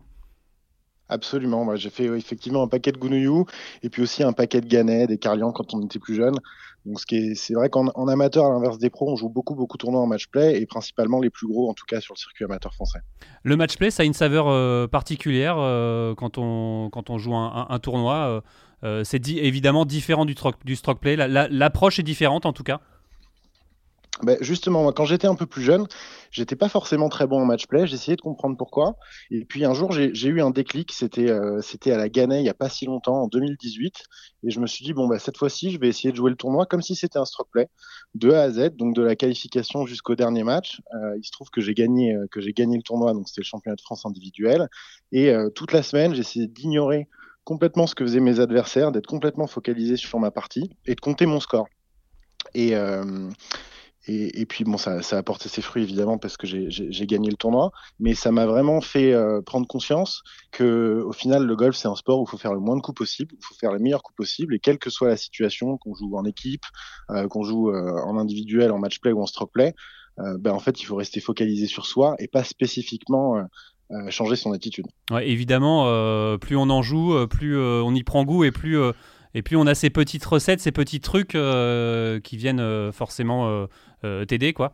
Absolument, 1.11 1.65
moi 1.65 1.77
j'ai 1.77 1.89
fait 1.89 2.05
effectivement 2.05 2.63
un 2.63 2.69
paquet 2.69 2.93
de 2.93 2.99
Gounouillou 2.99 3.47
et 3.83 3.89
puis 3.89 4.03
aussi 4.03 4.23
un 4.23 4.35
paquet 4.35 4.61
de 4.61 4.67
Gannet, 4.67 5.07
des 5.07 5.17
Carlian 5.17 5.53
quand 5.53 5.73
on 5.73 5.83
était 5.83 5.99
plus 5.99 6.15
jeune. 6.15 6.35
C'est 6.95 7.55
vrai 7.55 7.69
qu'en 7.69 7.89
amateur, 8.09 8.47
à 8.47 8.51
l'inverse 8.51 8.79
des 8.79 8.91
pros, 8.91 9.11
on 9.13 9.17
joue 9.17 9.29
beaucoup 9.29 9.55
beaucoup 9.55 9.77
de 9.77 9.81
tournois 9.81 10.01
en 10.01 10.07
match 10.07 10.27
play 10.29 10.61
et 10.61 10.67
principalement 10.67 11.21
les 11.21 11.31
plus 11.31 11.47
gros 11.47 11.69
en 11.69 11.75
tout 11.75 11.85
cas 11.87 12.01
sur 12.01 12.15
le 12.15 12.19
circuit 12.19 12.45
amateur 12.45 12.73
français. 12.73 13.01
Le 13.43 13.57
match 13.57 13.77
play, 13.77 13.91
ça 13.91 14.03
a 14.03 14.07
une 14.07 14.15
saveur 14.15 14.89
particulière 14.89 15.57
quand, 16.17 16.39
on, 16.39 16.89
quand 16.91 17.11
on 17.11 17.19
joue 17.19 17.35
un 17.35 17.79
tournoi. 17.79 18.43
Euh, 18.85 19.03
c'est 19.05 19.27
évidemment 19.29 19.85
différent 19.85 20.25
du, 20.25 20.35
du 20.65 20.77
stroke 20.77 21.01
play. 21.01 21.17
L'approche 21.17 21.99
est 21.99 22.05
différente 22.05 22.47
en 22.47 22.53
tout 22.53 22.63
cas. 22.63 22.81
Ben 24.23 24.37
justement, 24.41 24.91
quand 24.93 25.05
j'étais 25.05 25.27
un 25.27 25.35
peu 25.35 25.47
plus 25.47 25.63
jeune, 25.63 25.87
j'étais 26.31 26.57
pas 26.57 26.69
forcément 26.69 27.09
très 27.09 27.27
bon 27.27 27.41
en 27.41 27.45
match 27.45 27.67
play. 27.67 27.87
J'essayais 27.87 28.17
de 28.17 28.21
comprendre 28.21 28.57
pourquoi. 28.57 28.97
Et 29.31 29.45
puis 29.45 29.65
un 29.65 29.75
jour, 29.75 29.93
j'ai 29.93 30.29
eu 30.29 30.41
un 30.41 30.51
déclic. 30.51 30.93
C'était 30.93 31.31
euh, 31.31 31.61
à 31.87 31.97
la 31.97 32.09
Gannet 32.09 32.41
il 32.41 32.45
y 32.45 32.49
a 32.49 32.55
pas 32.55 32.69
si 32.69 32.87
longtemps, 32.87 33.23
en 33.23 33.29
2018. 33.29 34.03
Et 34.45 34.51
je 34.51 34.61
me 34.61 34.67
suis 34.67 34.85
dit 34.85 34.93
bon 34.93 35.07
bah 35.07 35.19
cette 35.19 35.37
fois-ci, 35.37 35.71
je 35.71 35.79
vais 35.79 35.89
essayer 35.89 36.11
de 36.11 36.17
jouer 36.17 36.31
le 36.31 36.37
tournoi 36.37 36.67
comme 36.67 36.83
si 36.83 36.95
c'était 36.95 37.19
un 37.19 37.25
stroke 37.25 37.49
play, 37.51 37.69
de 38.15 38.31
A 38.33 38.43
à 38.43 38.51
Z, 38.51 38.71
donc 38.77 38.95
de 38.95 39.03
la 39.03 39.17
qualification 39.17 39.87
jusqu'au 39.87 40.15
dernier 40.17 40.43
match. 40.43 40.81
Euh, 40.95 41.17
il 41.19 41.25
se 41.25 41.31
trouve 41.31 41.51
que 41.51 41.61
j'ai 41.61 41.75
gagné 41.75 42.17
j'ai 42.37 42.53
gagné 42.53 42.77
le 42.77 42.83
tournoi, 42.83 43.13
donc 43.13 43.29
c'était 43.29 43.41
le 43.43 43.47
championnat 43.47 43.77
de 43.77 43.81
France 43.81 44.07
individuel. 44.07 44.69
Et 45.13 45.33
toute 45.55 45.73
la 45.73 45.83
semaine, 45.83 46.15
j'essayais 46.15 46.47
d'ignorer 46.47 47.09
complètement 47.45 47.87
ce 47.87 47.95
que 47.95 48.05
faisaient 48.05 48.21
mes 48.21 48.41
adversaires, 48.41 48.93
d'être 48.93 49.07
complètement 49.07 49.47
focalisé 49.47 49.97
sur 49.97 50.19
ma 50.19 50.31
partie 50.31 50.71
et 50.87 50.95
de 50.95 51.01
compter 51.01 51.27
mon 51.27 51.41
score. 51.41 51.67
Et, 52.55 52.75
euh, 54.09 54.29
et, 54.33 54.47
puis 54.47 54.65
bon, 54.65 54.77
ça, 54.77 54.99
a 54.99 55.23
porté 55.23 55.49
ses 55.49 55.63
fruits 55.63 55.83
évidemment 55.83 56.19
parce 56.19 56.37
que 56.37 56.47
j'ai 56.47 57.07
gagné 57.07 57.31
le 57.31 57.37
tournoi, 57.37 57.71
mais 57.99 58.15
ça 58.15 58.33
m'a 58.33 58.47
vraiment 58.47 58.81
fait 58.81 59.13
euh, 59.13 59.41
prendre 59.43 59.67
conscience 59.67 60.23
que 60.51 61.03
au 61.05 61.13
final 61.13 61.45
le 61.45 61.57
golf 61.57 61.77
c'est 61.77 61.89
un 61.89 61.95
sport 61.95 62.21
où 62.21 62.25
il 62.27 62.31
faut 62.31 62.39
faire 62.39 62.55
le 62.55 62.61
moins 62.61 62.77
de 62.77 62.81
coups 62.81 62.99
possible, 62.99 63.35
il 63.35 63.45
faut 63.45 63.55
faire 63.55 63.73
les 63.73 63.79
meilleurs 63.79 64.03
coups 64.03 64.17
possibles 64.17 64.55
et 64.55 64.59
quelle 64.59 64.79
que 64.79 64.91
soit 64.91 65.09
la 65.09 65.17
situation, 65.17 65.79
qu'on 65.79 65.95
joue 65.95 66.17
en 66.17 66.25
équipe, 66.25 66.65
euh, 67.11 67.29
qu'on 67.29 67.43
joue 67.43 67.71
en 67.71 68.19
individuel, 68.19 68.73
en 68.73 68.79
match 68.79 69.01
play 69.01 69.13
ou 69.13 69.23
en 69.23 69.27
stroke 69.27 69.53
play, 69.53 69.75
ben 70.41 70.51
en 70.51 70.59
fait 70.59 70.81
il 70.81 70.85
faut 70.85 70.97
rester 70.97 71.21
focalisé 71.21 71.67
sur 71.67 71.87
soi 71.87 72.17
et 72.19 72.27
pas 72.27 72.43
spécifiquement 72.43 73.41
euh, 73.91 74.11
changer 74.11 74.37
son 74.37 74.53
attitude. 74.53 74.85
Ouais, 75.11 75.27
évidemment, 75.31 75.87
euh, 75.87 76.37
plus 76.37 76.57
on 76.57 76.69
en 76.69 76.83
joue, 76.83 77.15
euh, 77.15 77.27
plus 77.27 77.59
on 77.59 77.95
y 77.95 78.03
prend 78.03 78.23
goût 78.25 78.45
et 78.45 78.51
plus, 78.51 78.79
et 79.35 79.43
plus 79.43 79.57
on 79.57 79.67
a 79.67 79.75
ces 79.75 79.91
petites 79.91 80.25
recettes, 80.25 80.61
ces 80.61 80.73
petits 80.73 81.01
trucs 81.01 81.37
qui 82.25 82.37
viennent 82.37 82.93
forcément 82.93 83.67
t'aider. 84.27 84.53
quoi. 84.53 84.73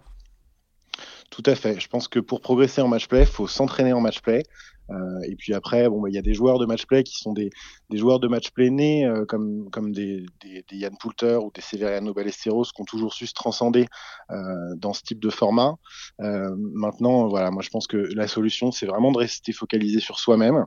Tout 1.30 1.42
à 1.46 1.54
fait. 1.54 1.80
Je 1.80 1.88
pense 1.88 2.06
que 2.06 2.20
pour 2.20 2.40
progresser 2.40 2.80
en 2.80 2.88
match 2.88 3.08
play, 3.08 3.22
il 3.22 3.26
faut 3.26 3.48
s'entraîner 3.48 3.92
en 3.92 4.00
match 4.00 4.20
play. 4.20 4.44
Euh, 4.90 5.20
et 5.26 5.34
puis 5.34 5.54
après, 5.54 5.88
bon, 5.88 6.00
bah, 6.00 6.08
il 6.10 6.14
y 6.14 6.18
a 6.18 6.22
des 6.22 6.34
joueurs 6.34 6.58
de 6.58 6.66
match 6.66 6.86
play 6.86 7.02
qui 7.02 7.16
sont 7.16 7.32
des, 7.32 7.50
joueurs 7.92 8.20
de 8.20 8.28
match 8.28 8.50
play 8.50 8.70
nés, 8.70 9.06
euh, 9.06 9.24
comme, 9.24 9.70
comme 9.70 9.92
des, 9.92 10.26
Yann 10.70 10.96
Poulter 10.98 11.38
ou 11.42 11.50
des 11.52 11.60
Severiano 11.60 12.12
Ballesteros 12.12 12.64
qui 12.64 12.82
ont 12.82 12.84
toujours 12.84 13.14
su 13.14 13.26
se 13.26 13.34
transcender 13.34 13.86
euh, 14.30 14.36
dans 14.76 14.92
ce 14.92 15.02
type 15.02 15.20
de 15.20 15.30
format. 15.30 15.74
maintenant, 16.18 17.28
voilà, 17.28 17.50
moi 17.50 17.62
je 17.62 17.70
pense 17.70 17.86
que 17.86 17.96
la 17.96 18.28
solution, 18.28 18.70
c'est 18.70 18.86
vraiment 18.86 19.12
de 19.12 19.18
rester 19.18 19.52
focalisé 19.52 20.00
sur 20.00 20.18
soi-même. 20.18 20.66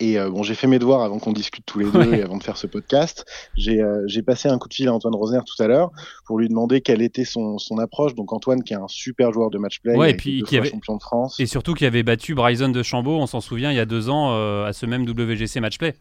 Et 0.00 0.18
euh, 0.18 0.30
bon, 0.30 0.42
j'ai 0.42 0.54
fait 0.54 0.66
mes 0.66 0.78
devoirs 0.78 1.02
avant 1.02 1.18
qu'on 1.18 1.32
discute 1.32 1.64
tous 1.66 1.78
les 1.78 1.90
deux 1.90 2.14
et 2.14 2.22
avant 2.22 2.36
de 2.36 2.42
faire 2.42 2.56
ce 2.56 2.66
podcast. 2.66 3.24
Euh, 3.68 4.02
j'ai 4.06 4.22
passé 4.22 4.48
un 4.48 4.58
coup 4.58 4.68
de 4.68 4.74
fil 4.74 4.88
à 4.88 4.94
Antoine 4.94 5.14
Rosner 5.14 5.40
tout 5.44 5.60
à 5.62 5.66
l'heure 5.66 5.90
pour 6.26 6.38
lui 6.38 6.48
demander 6.48 6.80
quelle 6.80 7.02
était 7.02 7.24
son, 7.24 7.58
son, 7.58 7.78
approche. 7.78 8.14
Donc 8.14 8.32
Antoine, 8.32 8.62
qui 8.62 8.72
est 8.72 8.76
un 8.76 8.88
super 8.88 9.32
joueur 9.32 9.50
de 9.50 9.58
match 9.58 9.80
play, 9.80 9.96
ouais, 9.96 10.12
et 10.12 10.14
puis 10.14 10.42
qui 10.42 10.56
avait 10.56 10.70
champion 10.70 10.96
de 10.96 11.02
France, 11.02 11.38
et 11.40 11.46
surtout 11.46 11.74
qui 11.74 11.86
avait 11.86 12.02
battu 12.02 12.34
Bryson 12.34 12.68
de 12.68 12.82
Chambaud, 12.82 13.18
on 13.18 13.26
s'en 13.26 13.40
souvient, 13.40 13.70
il 13.70 13.76
y 13.76 13.80
a 13.80 13.86
deux 13.86 14.08
ans 14.08 14.32
euh, 14.32 14.64
à 14.64 14.72
ce 14.72 14.86
même 14.86 15.08
WGC 15.08 15.60
match 15.60 15.78
play. 15.78 15.94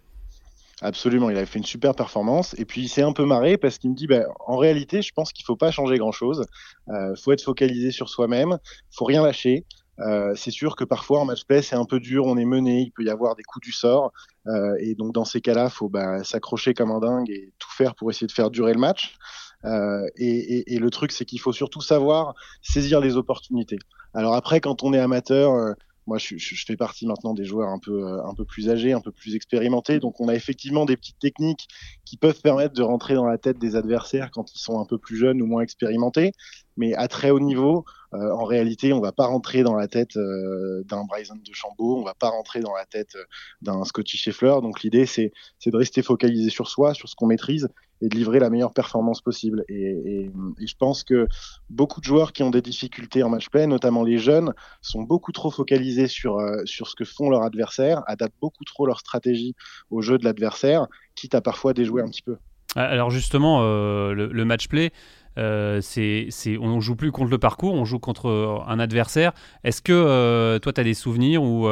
Absolument, 0.83 1.29
il 1.29 1.37
avait 1.37 1.45
fait 1.45 1.59
une 1.59 1.65
super 1.65 1.93
performance 1.93 2.55
et 2.57 2.65
puis 2.65 2.81
il 2.81 2.89
s'est 2.89 3.03
un 3.03 3.13
peu 3.13 3.23
marré 3.23 3.57
parce 3.57 3.77
qu'il 3.77 3.91
me 3.91 3.95
dit 3.95 4.07
bah, 4.07 4.23
en 4.47 4.57
réalité, 4.57 5.03
je 5.03 5.11
pense 5.13 5.31
qu'il 5.31 5.45
faut 5.45 5.55
pas 5.55 5.69
changer 5.69 5.97
grand 5.97 6.11
chose. 6.11 6.43
Il 6.87 7.13
faut 7.21 7.31
être 7.31 7.43
focalisé 7.43 7.91
sur 7.91 8.09
soi-même, 8.09 8.57
faut 8.89 9.05
rien 9.05 9.21
lâcher. 9.21 9.63
Euh, 9.99 10.33
c'est 10.35 10.51
sûr 10.51 10.75
que 10.75 10.83
parfois 10.83 11.19
en 11.19 11.25
match 11.25 11.43
play 11.45 11.61
c'est 11.61 11.75
un 11.75 11.85
peu 11.85 11.99
dur, 11.99 12.25
on 12.25 12.37
est 12.37 12.45
mené, 12.45 12.81
il 12.81 12.91
peut 12.91 13.03
y 13.03 13.09
avoir 13.09 13.35
des 13.35 13.43
coups 13.43 13.63
du 13.63 13.71
sort, 13.71 14.11
euh, 14.47 14.75
et 14.79 14.95
donc 14.95 15.13
dans 15.13 15.25
ces 15.25 15.41
cas-là, 15.41 15.69
faut 15.69 15.89
bah, 15.89 16.23
s'accrocher 16.23 16.73
comme 16.73 16.91
un 16.91 16.99
dingue 16.99 17.29
et 17.29 17.53
tout 17.59 17.69
faire 17.69 17.93
pour 17.93 18.09
essayer 18.09 18.27
de 18.27 18.31
faire 18.31 18.49
durer 18.49 18.73
le 18.73 18.79
match. 18.79 19.17
Euh, 19.65 20.07
et, 20.15 20.73
et, 20.73 20.79
le 20.79 20.89
truc, 20.89 21.11
c'est 21.11 21.25
qu'il 21.25 21.39
faut 21.39 21.53
surtout 21.53 21.81
savoir 21.81 22.33
saisir 22.61 22.99
les 22.99 23.15
opportunités. 23.15 23.77
Alors 24.13 24.33
après, 24.33 24.59
quand 24.59 24.83
on 24.83 24.93
est 24.93 24.99
amateur, 24.99 25.53
euh, 25.53 25.73
moi, 26.07 26.17
je, 26.17 26.35
je, 26.37 26.65
fais 26.65 26.75
partie 26.75 27.05
maintenant 27.05 27.33
des 27.33 27.45
joueurs 27.45 27.69
un 27.69 27.77
peu, 27.79 28.03
euh, 28.03 28.25
un 28.25 28.33
peu 28.33 28.43
plus 28.43 28.69
âgés, 28.69 28.91
un 28.91 29.01
peu 29.01 29.11
plus 29.11 29.35
expérimentés. 29.35 29.99
Donc, 29.99 30.19
on 30.19 30.27
a 30.27 30.35
effectivement 30.35 30.85
des 30.85 30.97
petites 30.97 31.19
techniques 31.19 31.67
qui 32.05 32.17
peuvent 32.17 32.41
permettre 32.41 32.73
de 32.73 32.81
rentrer 32.81 33.13
dans 33.13 33.27
la 33.27 33.37
tête 33.37 33.59
des 33.59 33.75
adversaires 33.75 34.31
quand 34.31 34.53
ils 34.53 34.59
sont 34.59 34.79
un 34.79 34.85
peu 34.85 34.97
plus 34.97 35.15
jeunes 35.15 35.41
ou 35.41 35.45
moins 35.45 35.61
expérimentés. 35.61 36.31
Mais 36.75 36.95
à 36.95 37.07
très 37.07 37.29
haut 37.29 37.39
niveau, 37.39 37.85
euh, 38.13 38.31
en 38.31 38.43
réalité, 38.43 38.91
on 38.91 38.99
va 38.99 39.11
pas 39.11 39.25
rentrer 39.25 39.63
dans 39.63 39.75
la 39.75 39.87
tête 39.87 40.17
euh, 40.17 40.83
d'un 40.85 41.05
Bryson 41.05 41.35
de 41.35 41.53
Chambaud, 41.53 41.97
on 41.97 42.03
va 42.03 42.13
pas 42.13 42.29
rentrer 42.29 42.59
dans 42.59 42.75
la 42.75 42.85
tête 42.85 43.15
euh, 43.15 43.23
d'un 43.61 43.85
Scotty 43.85 44.17
Scheffler. 44.17 44.55
Donc 44.61 44.81
l'idée, 44.83 45.05
c'est 45.05 45.31
de 45.65 45.77
rester 45.77 46.01
focalisé 46.01 46.49
sur 46.49 46.67
soi, 46.67 46.93
sur 46.93 47.07
ce 47.07 47.15
qu'on 47.15 47.27
maîtrise 47.27 47.69
et 48.01 48.09
de 48.09 48.15
livrer 48.15 48.39
la 48.39 48.49
meilleure 48.49 48.73
performance 48.73 49.21
possible. 49.21 49.63
Et, 49.69 50.29
je 50.59 50.73
pense 50.77 51.03
que 51.03 51.27
beaucoup 51.69 51.99
de 52.01 52.05
joueurs 52.05 52.33
qui 52.33 52.41
ont 52.41 52.49
des 52.49 52.61
difficultés 52.61 53.21
en 53.23 53.29
match 53.29 53.49
play, 53.49 53.67
notamment 53.67 54.03
les 54.03 54.17
jeunes, 54.17 54.53
sont 54.81 55.03
beaucoup 55.03 55.31
trop 55.31 55.51
focalisés 55.51 56.07
sur, 56.07 56.39
sur 56.65 56.87
ce 56.87 56.95
que 56.95 57.05
font 57.05 57.29
leurs 57.29 57.43
adversaires, 57.43 58.01
adaptent 58.07 58.39
beaucoup 58.41 58.65
trop 58.65 58.87
leur 58.87 58.99
stratégie 58.99 59.55
au 59.91 60.01
jeu 60.01 60.17
de 60.17 60.25
l'adversaire, 60.25 60.87
quitte 61.13 61.35
à 61.35 61.41
parfois 61.41 61.73
déjouer 61.73 62.01
un 62.01 62.09
petit 62.09 62.23
peu. 62.23 62.37
Alors 62.75 63.11
justement, 63.11 63.61
le, 63.61 64.27
le, 64.31 64.45
match 64.45 64.67
play, 64.67 64.91
euh, 65.37 65.79
c'est, 65.81 66.29
on 66.59 66.75
ne 66.75 66.81
joue 66.81 66.95
plus 66.95 67.11
contre 67.11 67.31
le 67.31 67.37
parcours, 67.37 67.73
on 67.73 67.85
joue 67.85 67.99
contre 67.99 68.29
euh, 68.29 68.57
un 68.67 68.79
adversaire. 68.79 69.33
Est-ce 69.63 69.81
que 69.81 69.93
euh, 69.93 70.59
toi, 70.59 70.73
tu 70.73 70.81
as 70.81 70.83
des 70.83 70.93
souvenirs 70.93 71.43
où, 71.43 71.67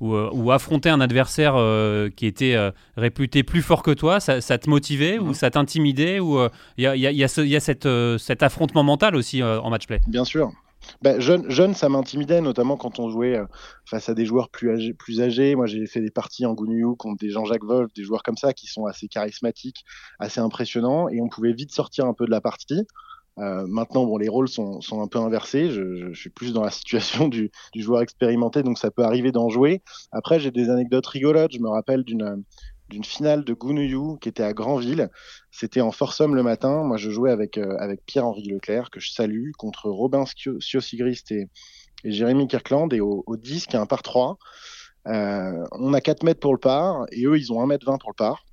ou 0.00 0.52
affronter 0.52 0.90
un 0.90 1.00
adversaire 1.00 1.54
qui 2.14 2.26
était 2.26 2.56
réputé 2.96 3.42
plus 3.42 3.62
fort 3.62 3.82
que 3.82 3.90
toi, 3.90 4.20
ça, 4.20 4.40
te 4.40 4.70
motivait 4.70 5.18
ou 5.18 5.34
ça 5.34 5.50
t'intimidait 5.50 6.20
Ou 6.20 6.38
il 6.76 6.84
y 6.84 6.86
a, 6.86 6.96
y 6.96 7.06
a, 7.06 7.12
y 7.12 7.56
a, 7.56 7.60
cet 7.60 8.42
affrontement 8.42 8.84
mental 8.84 9.16
aussi 9.16 9.42
en 9.42 9.70
match 9.70 9.86
play? 9.86 10.00
Bien 10.06 10.24
sûr. 10.24 10.52
Bah, 11.02 11.18
jeune, 11.20 11.74
ça 11.74 11.88
m'intimidait, 11.88 12.40
notamment 12.40 12.76
quand 12.76 12.98
on 12.98 13.10
jouait 13.10 13.40
face 13.84 14.08
à 14.08 14.14
des 14.14 14.26
joueurs 14.26 14.48
plus 14.50 15.20
âgés. 15.20 15.54
Moi, 15.54 15.66
j'ai 15.66 15.86
fait 15.86 16.00
des 16.00 16.10
parties 16.10 16.46
en 16.46 16.54
Gouniou 16.54 16.96
contre 16.96 17.18
des 17.18 17.30
Jean-Jacques 17.30 17.64
Wolf, 17.64 17.92
des 17.94 18.04
joueurs 18.04 18.22
comme 18.22 18.36
ça 18.36 18.52
qui 18.52 18.66
sont 18.66 18.86
assez 18.86 19.08
charismatiques, 19.08 19.84
assez 20.18 20.40
impressionnants, 20.40 21.08
et 21.08 21.20
on 21.20 21.28
pouvait 21.28 21.52
vite 21.52 21.72
sortir 21.72 22.06
un 22.06 22.14
peu 22.14 22.26
de 22.26 22.30
la 22.30 22.40
partie. 22.40 22.86
Euh, 23.38 23.66
maintenant, 23.68 24.04
bon, 24.04 24.16
les 24.16 24.28
rôles 24.28 24.48
sont, 24.48 24.80
un 24.92 25.06
peu 25.06 25.18
inversés. 25.18 25.70
Je, 25.70 26.12
je, 26.12 26.18
suis 26.18 26.30
plus 26.30 26.52
dans 26.52 26.64
la 26.64 26.70
situation 26.70 27.28
du, 27.28 27.50
du, 27.72 27.82
joueur 27.82 28.02
expérimenté, 28.02 28.62
donc 28.62 28.78
ça 28.78 28.90
peut 28.90 29.04
arriver 29.04 29.32
d'en 29.32 29.48
jouer. 29.48 29.82
Après, 30.12 30.40
j'ai 30.40 30.50
des 30.50 30.70
anecdotes 30.70 31.06
rigolotes. 31.06 31.52
Je 31.52 31.60
me 31.60 31.68
rappelle 31.68 32.02
d'une 32.02 32.42
d'une 32.88 33.04
finale 33.04 33.44
de 33.44 33.52
Gounouillou 33.52 34.16
qui 34.16 34.28
était 34.28 34.42
à 34.42 34.52
Granville. 34.52 35.10
C'était 35.50 35.80
en 35.80 35.92
Forsum 35.92 36.34
le 36.34 36.42
matin. 36.42 36.82
Moi, 36.84 36.96
je 36.96 37.10
jouais 37.10 37.30
avec, 37.30 37.58
euh, 37.58 37.76
avec 37.78 38.04
Pierre-Henri 38.06 38.42
Leclerc, 38.44 38.90
que 38.90 39.00
je 39.00 39.10
salue, 39.10 39.50
contre 39.58 39.90
Robin 39.90 40.24
Siosigrist 40.60 41.30
et, 41.32 41.48
et 42.04 42.12
Jérémy 42.12 42.48
Kirkland. 42.48 42.92
Et 42.92 43.00
au, 43.00 43.24
au 43.26 43.36
10, 43.36 43.66
qui 43.66 43.76
est 43.76 43.78
un 43.78 43.86
par 43.86 44.02
3, 44.02 44.38
euh, 45.06 45.64
on 45.72 45.94
a 45.94 46.00
4 46.00 46.22
mètres 46.22 46.40
pour 46.40 46.52
le 46.52 46.58
par, 46.58 47.06
et 47.12 47.24
eux, 47.24 47.38
ils 47.38 47.52
ont 47.52 47.62
1 47.62 47.66
mètre 47.66 47.86
20 47.86 47.98
pour 47.98 48.10
le 48.10 48.14
par. 48.14 48.44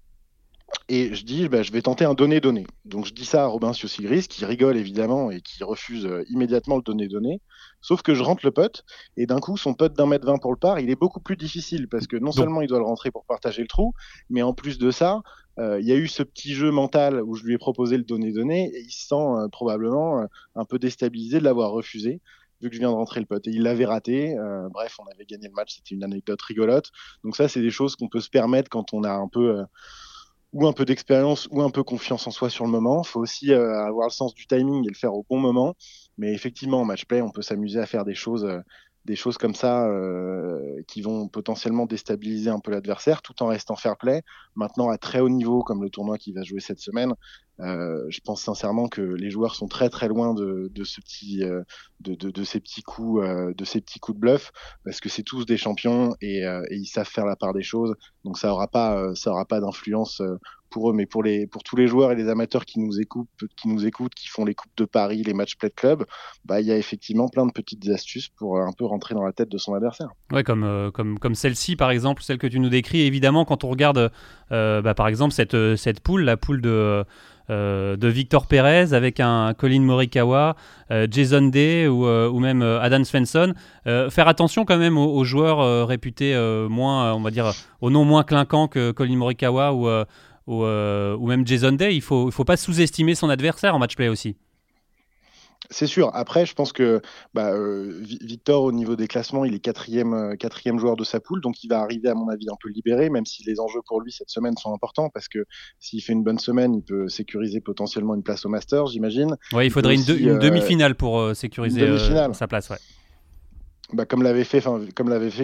Et 0.87 1.15
je 1.15 1.25
dis, 1.25 1.49
bah, 1.49 1.63
je 1.63 1.71
vais 1.71 1.81
tenter 1.81 2.05
un 2.05 2.13
donné-donné. 2.13 2.67
Donc 2.85 3.05
je 3.05 3.13
dis 3.13 3.25
ça 3.25 3.43
à 3.43 3.47
Robin 3.47 3.73
Siossigris, 3.73 4.27
qui 4.27 4.45
rigole 4.45 4.77
évidemment 4.77 5.31
et 5.31 5.41
qui 5.41 5.63
refuse 5.63 6.05
euh, 6.05 6.23
immédiatement 6.29 6.75
le 6.75 6.83
donné-donné. 6.83 7.41
Sauf 7.81 8.01
que 8.03 8.13
je 8.13 8.21
rentre 8.21 8.45
le 8.45 8.51
putt, 8.51 8.83
et 9.17 9.25
d'un 9.25 9.39
coup, 9.39 9.57
son 9.57 9.73
putt 9.73 9.93
d'un 9.93 10.05
mètre 10.05 10.25
vingt 10.25 10.37
pour 10.37 10.51
le 10.51 10.57
par, 10.57 10.79
il 10.79 10.89
est 10.89 10.95
beaucoup 10.95 11.19
plus 11.19 11.37
difficile, 11.37 11.87
parce 11.87 12.07
que 12.07 12.17
non 12.17 12.31
seulement 12.31 12.61
il 12.61 12.67
doit 12.67 12.79
le 12.79 12.85
rentrer 12.85 13.11
pour 13.11 13.25
partager 13.25 13.61
le 13.61 13.67
trou, 13.67 13.93
mais 14.29 14.41
en 14.41 14.53
plus 14.53 14.77
de 14.77 14.91
ça, 14.91 15.21
euh, 15.59 15.79
il 15.79 15.87
y 15.87 15.91
a 15.91 15.95
eu 15.95 16.07
ce 16.07 16.23
petit 16.23 16.53
jeu 16.53 16.71
mental 16.71 17.21
où 17.21 17.35
je 17.35 17.43
lui 17.43 17.53
ai 17.53 17.57
proposé 17.57 17.97
le 17.97 18.03
donné-donné, 18.03 18.71
et 18.73 18.81
il 18.81 18.91
se 18.91 19.07
sent 19.07 19.15
euh, 19.15 19.47
probablement 19.49 20.25
un 20.55 20.65
peu 20.65 20.79
déstabilisé 20.79 21.39
de 21.39 21.43
l'avoir 21.43 21.71
refusé 21.71 22.21
vu 22.61 22.69
que 22.69 22.75
je 22.75 22.79
viens 22.79 22.89
de 22.89 22.95
rentrer 22.95 23.19
le 23.19 23.25
putt. 23.25 23.45
Et 23.47 23.51
il 23.51 23.63
l'avait 23.63 23.85
raté. 23.85 24.35
bref, 24.71 24.95
on 24.99 25.11
avait 25.13 25.25
gagné 25.25 25.49
le 25.49 25.53
match. 25.53 25.75
C'était 25.75 25.93
une 25.93 26.05
anecdote 26.05 26.41
rigolote. 26.41 26.89
Donc 27.23 27.35
ça, 27.35 27.49
c'est 27.49 27.61
des 27.61 27.69
choses 27.69 27.97
qu'on 27.97 28.07
peut 28.07 28.21
se 28.21 28.29
permettre 28.29 28.69
quand 28.69 28.93
on 28.93 29.03
a 29.03 29.11
un 29.11 29.27
peu 29.27 29.65
ou 30.55 30.67
un 30.67 30.73
peu 30.73 30.85
d'expérience 30.85 31.49
ou 31.51 31.61
un 31.61 31.69
peu 31.69 31.83
confiance 31.83 32.25
en 32.27 32.31
soi 32.31 32.49
sur 32.49 32.63
le 32.65 32.71
moment. 32.71 33.01
Il 33.03 33.07
faut 33.09 33.19
aussi 33.19 33.51
euh, 33.51 33.85
avoir 33.85 34.07
le 34.07 34.11
sens 34.13 34.33
du 34.33 34.47
timing 34.47 34.85
et 34.85 34.89
le 34.89 34.95
faire 34.95 35.13
au 35.13 35.25
bon 35.29 35.37
moment. 35.37 35.75
Mais 36.17 36.33
effectivement, 36.33 36.79
en 36.81 36.85
match 36.85 37.05
play, 37.05 37.21
on 37.21 37.29
peut 37.29 37.41
s'amuser 37.41 37.79
à 37.81 37.85
faire 37.85 38.05
des 38.05 38.15
choses, 38.15 38.45
euh, 38.45 38.59
des 39.05 39.15
choses 39.15 39.37
comme 39.37 39.53
ça 39.53 39.87
euh, 39.87 40.81
qui 40.87 41.01
vont 41.01 41.27
potentiellement 41.27 41.85
déstabiliser 41.85 42.49
un 42.49 42.59
peu 42.59 42.71
l'adversaire 42.71 43.21
tout 43.21 43.41
en 43.43 43.47
restant 43.47 43.75
fair 43.75 43.97
play. 43.97 44.23
Maintenant, 44.55 44.89
à 44.89 44.97
très 44.97 45.19
haut 45.19 45.29
niveau, 45.29 45.63
comme 45.63 45.83
le 45.83 45.89
tournoi 45.89 46.17
qui 46.17 46.33
va 46.33 46.43
jouer 46.43 46.59
cette 46.59 46.79
semaine, 46.79 47.13
euh, 47.61 48.03
je 48.09 48.19
pense 48.25 48.43
sincèrement 48.43 48.87
que 48.87 49.01
les 49.01 49.29
joueurs 49.29 49.55
sont 49.55 49.67
très 49.67 49.89
très 49.89 50.07
loin 50.07 50.33
de, 50.33 50.69
ce 50.83 50.99
euh, 51.39 51.63
de, 51.99 52.43
ces 52.43 52.59
petits 52.59 52.81
coups, 52.81 53.21
de 53.23 54.13
bluff, 54.19 54.51
parce 54.83 54.99
que 54.99 55.07
c'est 55.07 55.23
tous 55.23 55.45
des 55.45 55.57
champions 55.57 56.15
et, 56.21 56.43
ils 56.71 56.87
savent 56.87 57.07
faire 57.07 57.25
la 57.25 57.35
part 57.35 57.53
des 57.53 57.63
choses. 57.63 57.93
Donc 58.23 58.39
ça 58.39 58.51
aura 58.51 58.67
pas, 58.67 59.13
ça 59.13 59.31
pas 59.47 59.61
d'influence 59.61 60.21
pour 60.75 60.89
eux, 60.89 60.93
mais 60.93 61.05
pour 61.05 61.23
tous 61.63 61.77
les 61.77 61.87
joueurs 61.87 62.11
et 62.11 62.15
les 62.15 62.27
amateurs 62.27 62.65
qui 62.65 62.81
nous 62.81 62.99
écoutent, 62.99 63.29
qui 63.45 64.27
font 64.27 64.43
les 64.43 64.53
coupes 64.53 64.75
de 64.75 64.83
Paris, 64.83 65.23
les 65.23 65.33
matchs 65.33 65.55
play 65.55 65.69
club, 65.69 66.03
bah 66.43 66.59
il 66.59 66.67
y 66.67 66.71
a 66.73 66.77
effectivement 66.77 67.29
plein 67.29 67.45
de 67.45 67.53
petites 67.53 67.87
astuces 67.87 68.27
pour 68.27 68.59
un 68.59 68.73
peu 68.77 68.83
rentrer 68.83 69.15
dans 69.15 69.23
la 69.23 69.31
tête 69.31 69.47
de 69.47 69.57
son 69.57 69.73
adversaire. 69.73 70.09
Ouais, 70.33 70.43
comme 70.43 70.91
comme 70.91 71.35
celle-ci 71.35 71.77
par 71.77 71.91
exemple, 71.91 72.23
celle 72.23 72.39
que 72.39 72.47
tu 72.47 72.59
nous 72.59 72.67
décris. 72.67 73.03
Évidemment, 73.03 73.45
quand 73.45 73.63
on 73.63 73.69
regarde, 73.69 74.11
bah, 74.49 74.93
par 74.93 75.07
exemple 75.07 75.33
cette 75.33 75.99
poule, 76.01 76.23
la 76.23 76.35
poule 76.35 76.59
de 76.59 77.05
euh, 77.49 77.95
Victor 78.01 78.47
Perez 78.47 78.93
avec 78.93 79.19
un 79.19 79.53
Colin 79.53 79.81
Morikawa, 79.81 80.55
euh, 80.91 81.07
Jason 81.09 81.47
Day 81.47 81.87
ou, 81.87 82.05
euh, 82.05 82.31
même 82.33 82.61
Adam 82.61 83.03
Svensson. 83.03 83.53
faire 83.85 84.27
attention 84.27 84.65
quand 84.65 84.77
même 84.77 84.97
aux, 84.97 85.23
joueurs 85.23 85.87
réputés 85.87 86.35
moins, 86.69 87.13
on 87.13 87.21
va 87.21 87.31
dire, 87.31 87.51
au 87.81 87.89
nom 87.89 88.05
moins 88.05 88.23
clinquant 88.23 88.67
que 88.67 88.91
Colin 88.91 89.17
Morikawa 89.17 89.73
ou, 89.73 89.87
ou, 90.47 90.63
ou 90.63 91.27
même 91.27 91.45
Jason 91.45 91.71
Day. 91.71 91.93
Il 91.93 91.97
ne 91.97 92.01
faut, 92.01 92.29
il 92.29 92.31
faut 92.31 92.45
pas 92.45 92.57
sous-estimer 92.57 93.15
son 93.15 93.29
adversaire 93.29 93.75
en 93.75 93.79
match 93.79 93.95
play 93.95 94.07
aussi. 94.07 94.35
C'est 95.69 95.87
sûr. 95.87 96.11
Après, 96.13 96.45
je 96.45 96.53
pense 96.53 96.71
que 96.71 97.01
bah, 97.33 97.51
euh, 97.51 97.99
Victor, 98.01 98.63
au 98.63 98.71
niveau 98.71 98.95
des 98.95 99.07
classements, 99.07 99.45
il 99.45 99.53
est 99.55 99.59
quatrième, 99.59 100.13
euh, 100.13 100.35
quatrième 100.35 100.79
joueur 100.79 100.95
de 100.95 101.03
sa 101.03 101.19
poule, 101.19 101.41
donc 101.41 101.63
il 101.63 101.69
va 101.69 101.79
arriver, 101.79 102.09
à 102.09 102.13
mon 102.13 102.29
avis, 102.29 102.47
un 102.49 102.57
peu 102.61 102.69
libéré, 102.69 103.09
même 103.09 103.25
si 103.25 103.43
les 103.43 103.59
enjeux 103.59 103.81
pour 103.87 104.01
lui 104.01 104.11
cette 104.11 104.29
semaine 104.29 104.55
sont 104.57 104.73
importants, 104.73 105.09
parce 105.09 105.27
que 105.27 105.45
s'il 105.79 106.01
fait 106.01 106.13
une 106.13 106.23
bonne 106.23 106.39
semaine, 106.39 106.73
il 106.75 106.83
peut 106.83 107.07
sécuriser 107.07 107.61
potentiellement 107.61 108.15
une 108.15 108.23
place 108.23 108.45
au 108.45 108.49
Masters, 108.49 108.87
j'imagine. 108.87 109.37
Ouais, 109.53 109.65
il 109.65 109.71
faudrait 109.71 109.95
une, 109.95 110.17
une 110.17 110.29
euh, 110.29 110.39
demi-finale 110.39 110.95
pour 110.95 111.35
sécuriser 111.35 111.97
sa 112.33 112.47
place. 112.47 112.69
Ouais 112.69 112.77
bah, 113.93 114.05
comme 114.05 114.23
l'avait 114.23 114.43
fait, 114.43 114.59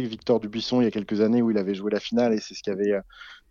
Victor 0.01 0.39
Dubuisson 0.39 0.82
il 0.82 0.86
y 0.86 0.88
a 0.88 0.91
quelques 0.91 1.21
années 1.21 1.41
où 1.41 1.51
il 1.51 1.58
avait 1.58 1.75
joué 1.75 1.91
la 1.91 1.99
finale 1.99 2.34
et 2.34 2.39
c'est 2.39 2.56
ce 2.56 2.63
qui 2.63 2.69
avait, 2.69 2.93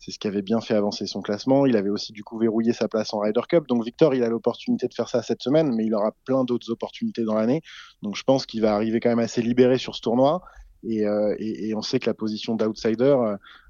c'est 0.00 0.10
ce 0.10 0.18
qui 0.18 0.26
avait 0.26 0.42
bien 0.42 0.60
fait 0.60 0.74
avancer 0.74 1.06
son 1.06 1.20
classement. 1.20 1.66
Il 1.66 1.76
avait 1.76 1.90
aussi 1.90 2.12
du 2.12 2.24
coup 2.24 2.38
verrouillé 2.38 2.72
sa 2.72 2.88
place 2.88 3.14
en 3.14 3.20
Ryder 3.20 3.42
Cup. 3.48 3.68
Donc 3.68 3.84
Victor, 3.84 4.14
il 4.14 4.24
a 4.24 4.28
l'opportunité 4.28 4.88
de 4.88 4.94
faire 4.94 5.08
ça 5.08 5.22
cette 5.22 5.42
semaine, 5.42 5.74
mais 5.74 5.84
il 5.86 5.94
aura 5.94 6.12
plein 6.24 6.44
d'autres 6.44 6.70
opportunités 6.70 7.22
dans 7.22 7.34
l'année. 7.34 7.62
Donc 8.02 8.16
je 8.16 8.24
pense 8.24 8.46
qu'il 8.46 8.62
va 8.62 8.74
arriver 8.74 8.98
quand 8.98 9.10
même 9.10 9.20
assez 9.20 9.42
libéré 9.42 9.78
sur 9.78 9.94
ce 9.94 10.00
tournoi. 10.00 10.42
Et, 10.82 11.06
euh, 11.06 11.36
on 11.76 11.82
sait 11.82 11.98
que 11.98 12.06
la 12.06 12.14
position 12.14 12.56
d'outsider 12.56 13.16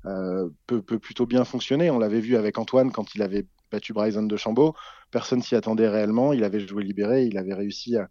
euh, 0.06 0.48
peut, 0.66 0.80
peut, 0.80 0.98
plutôt 0.98 1.26
bien 1.26 1.44
fonctionner. 1.44 1.90
On 1.90 1.98
l'avait 1.98 2.20
vu 2.20 2.36
avec 2.36 2.56
Antoine 2.58 2.92
quand 2.92 3.14
il 3.14 3.22
avait 3.22 3.46
battu 3.70 3.92
Bryson 3.92 4.22
de 4.22 4.36
Chambaud. 4.36 4.74
Personne 5.10 5.42
s'y 5.42 5.56
attendait 5.56 5.88
réellement. 5.88 6.32
Il 6.32 6.44
avait 6.44 6.60
joué 6.60 6.84
libéré. 6.84 7.24
Il 7.24 7.36
avait 7.36 7.54
réussi 7.54 7.96
à 7.96 8.08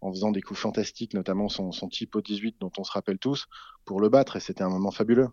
en 0.00 0.12
faisant 0.12 0.30
des 0.30 0.40
coups 0.40 0.60
fantastiques, 0.60 1.14
notamment 1.14 1.48
son, 1.48 1.72
son 1.72 1.88
type 1.88 2.16
au 2.16 2.20
18 2.20 2.56
dont 2.60 2.72
on 2.78 2.84
se 2.84 2.92
rappelle 2.92 3.18
tous, 3.18 3.46
pour 3.84 4.00
le 4.00 4.08
battre, 4.08 4.36
et 4.36 4.40
c'était 4.40 4.62
un 4.62 4.70
moment 4.70 4.90
fabuleux. 4.90 5.28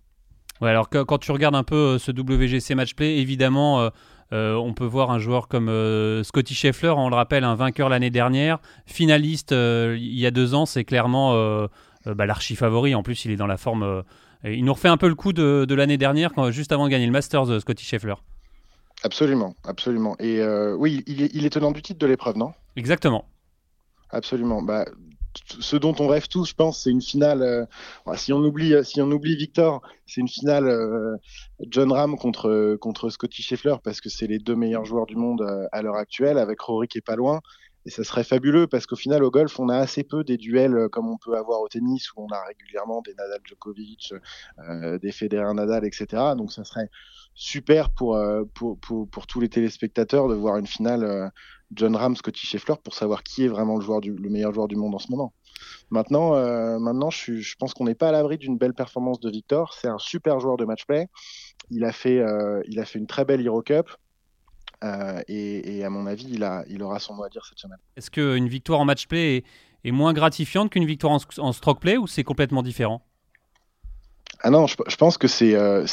Ouais, 0.62 0.70
alors 0.70 0.90
que, 0.90 1.04
quand 1.04 1.20
tu 1.20 1.32
regardes 1.32 1.56
un 1.56 1.64
peu 1.64 1.76
euh, 1.76 2.00
ce 2.00 2.12
WGC 2.12 2.76
Matchplay, 2.76 3.18
évidemment, 3.18 3.82
euh, 3.82 3.90
euh, 4.34 4.56
on 4.56 4.74
peut 4.74 4.86
voir 4.86 5.12
un 5.12 5.20
joueur 5.20 5.48
comme 5.48 5.68
Scotty 6.24 6.54
Scheffler, 6.54 6.90
on 6.90 7.10
le 7.10 7.16
rappelle, 7.16 7.44
un 7.44 7.56
vainqueur 7.56 7.90
l'année 7.90 8.10
dernière, 8.10 8.60
finaliste 8.86 9.52
il 9.52 10.20
y 10.20 10.26
a 10.26 10.32
deux 10.32 10.54
ans, 10.54 10.66
c'est 10.66 10.84
clairement 10.84 11.32
bah, 12.06 12.26
l'archi-favori. 12.26 12.94
En 12.94 13.04
plus, 13.04 13.24
il 13.24 13.32
est 13.32 13.38
dans 13.38 13.48
la 13.48 13.56
forme. 13.56 14.04
il 14.44 14.66
nous 14.66 14.74
refait 14.74 14.90
un 14.90 14.98
peu 14.98 15.08
le 15.08 15.16
coup 15.16 15.32
de, 15.32 15.64
de 15.66 15.76
l'année 15.76 15.98
dernière, 15.98 16.34
quand, 16.34 16.52
juste 16.52 16.74
avant 16.74 16.86
de 16.86 16.90
gagner 16.90 17.06
le 17.06 17.14
Masters, 17.14 17.62
Scotty 17.62 17.86
Scheffler. 17.86 18.16
Absolument, 19.04 19.56
absolument. 19.64 20.18
Et 20.20 20.46
oui, 20.78 21.04
il 21.08 21.22
est, 21.22 21.32
il 21.34 21.46
est 21.46 21.50
tenant 21.50 21.72
du 21.72 21.82
titre 21.82 22.00
de 22.00 22.08
l'épreuve, 22.08 22.36
non? 22.36 22.52
Exactement. 22.76 23.24
Absolument. 24.10 24.62
Bah, 24.62 24.86
ce 25.60 25.76
dont 25.76 25.96
on 26.00 26.08
rêve 26.08 26.28
tous, 26.28 26.50
je 26.50 26.54
pense, 26.54 26.84
c'est 26.84 26.90
une 26.90 27.02
finale. 27.02 27.42
Euh, 27.42 27.66
si 28.16 28.34
on 28.34 28.40
oublie, 28.40 28.74
euh, 28.74 28.84
si 28.84 29.02
on 29.02 29.12
oublie 29.12 29.36
Victor, 29.36 29.82
c'est 30.06 30.22
une 30.22 30.28
finale 30.28 30.68
euh, 30.68 31.16
John 31.62 31.92
Ram 31.92 32.18
contre 32.18 32.78
contre 32.80 33.10
Scotty 33.10 33.42
Scheffler 33.42 33.76
parce 33.84 34.02
que 34.02 34.10
c'est 34.10 34.28
les 34.28 34.40
deux 34.40 34.56
meilleurs 34.56 34.86
joueurs 34.86 35.06
du 35.06 35.16
monde 35.16 35.46
à 35.72 35.82
l'heure 35.82 35.96
actuelle, 35.96 36.38
avec 36.38 36.62
Rory 36.62 36.88
qui 36.88 36.98
est 36.98 37.06
pas 37.06 37.16
loin. 37.16 37.42
Et 37.88 37.90
ça 37.90 38.04
serait 38.04 38.24
fabuleux 38.24 38.68
parce 38.68 38.86
qu'au 38.86 38.96
final, 38.96 39.24
au 39.24 39.32
golf, 39.32 39.60
on 39.60 39.70
a 39.70 39.78
assez 39.78 40.04
peu 40.04 40.24
des 40.24 40.38
duels 40.38 40.90
comme 40.92 41.10
on 41.10 41.18
peut 41.18 41.36
avoir 41.36 41.62
au 41.62 41.68
tennis 41.68 42.12
où 42.14 42.22
on 42.22 42.28
a 42.28 42.44
régulièrement 42.44 43.02
des 43.02 43.16
Nadal 43.16 43.40
Djokovic, 43.44 44.14
des 45.02 45.12
Federer 45.12 45.54
Nadal, 45.54 45.86
etc. 45.86 46.06
Donc 46.38 46.52
ça 46.52 46.64
serait 46.66 46.90
super 47.34 47.90
pour, 47.92 48.20
pour, 48.54 48.78
pour, 48.80 49.10
pour, 49.10 49.26
tous 49.26 49.40
les 49.40 49.48
téléspectateurs 49.48 50.28
de 50.28 50.36
voir 50.36 50.58
une 50.58 50.68
finale 50.68 51.32
John 51.74 51.96
Ram, 51.96 52.16
Scotty 52.16 52.46
Scheffler 52.46 52.76
pour 52.84 52.94
savoir 52.94 53.24
qui 53.24 53.46
est 53.46 53.48
vraiment 53.48 53.76
le, 53.76 53.82
joueur 53.82 54.02
du, 54.02 54.14
le 54.14 54.30
meilleur 54.30 54.54
joueur 54.54 54.68
du 54.68 54.76
monde 54.76 54.96
en 54.96 55.00
ce 55.00 55.12
moment. 55.12 55.34
Maintenant, 55.90 56.36
euh, 56.36 56.80
maintenant 56.80 57.10
je, 57.10 57.56
pense 57.58 57.74
qu'on 57.74 57.86
n'est 57.86 57.96
pas 57.96 58.10
à 58.10 58.12
l'abri 58.12 58.38
d'une 58.38 58.58
belle 58.58 58.74
performance 58.74 59.20
de 59.20 59.30
Victor. 59.30 59.74
C'est 59.74 59.88
un 59.88 59.98
super 59.98 60.40
joueur 60.40 60.58
de 60.58 60.66
match 60.66 60.86
play. 60.86 61.08
Il 61.70 61.84
a 61.84 61.92
fait, 61.92 62.20
euh, 62.20 62.62
il 62.68 62.80
a 62.80 62.86
fait 62.86 63.00
une 63.00 63.08
très 63.08 63.26
belle 63.26 63.46
Hero 63.46 63.62
Cup. 63.62 63.90
Euh, 64.84 65.22
et, 65.28 65.78
et, 65.78 65.84
à 65.84 65.90
mon 65.90 66.06
avis, 66.06 66.28
il, 66.30 66.44
a, 66.44 66.64
il 66.68 66.84
aura 66.84 67.00
son 67.00 67.16
mot 67.16 67.24
à 67.24 67.30
dire 67.30 67.44
cette 67.46 67.58
semaine. 67.58 67.80
Est-ce 67.96 68.12
qu'une 68.12 68.48
victoire 68.48 68.80
en 68.80 68.86
match 68.86 69.08
play 69.08 69.38
est, 69.38 69.46
est 69.84 69.92
moins 69.92 70.14
gratifiante 70.14 70.70
qu'une 70.70 70.86
victoire 70.86 71.14
en, 71.14 71.20
en, 71.40 71.52
stroke 71.52 71.80
play 71.80 71.98
ou 71.98 72.06
c'est 72.06 72.24
complètement 72.24 72.62
différent? 72.62 73.04
Ah 74.42 74.52
non, 74.52 74.68
je, 74.68 74.76
je 74.88 74.96
pense 74.96 75.18
que 75.18 75.28
c'est 75.28 75.56
euh, 75.56 75.86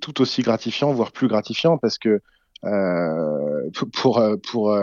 tout 0.00 0.20
aussi 0.20 0.42
gratifiant, 0.42 0.92
voire 0.92 1.12
plus 1.12 1.28
gratifiant, 1.28 1.78
parce 1.78 1.96
que 1.96 2.20
euh, 2.64 3.70
pour, 3.92 4.20
pour, 4.50 4.76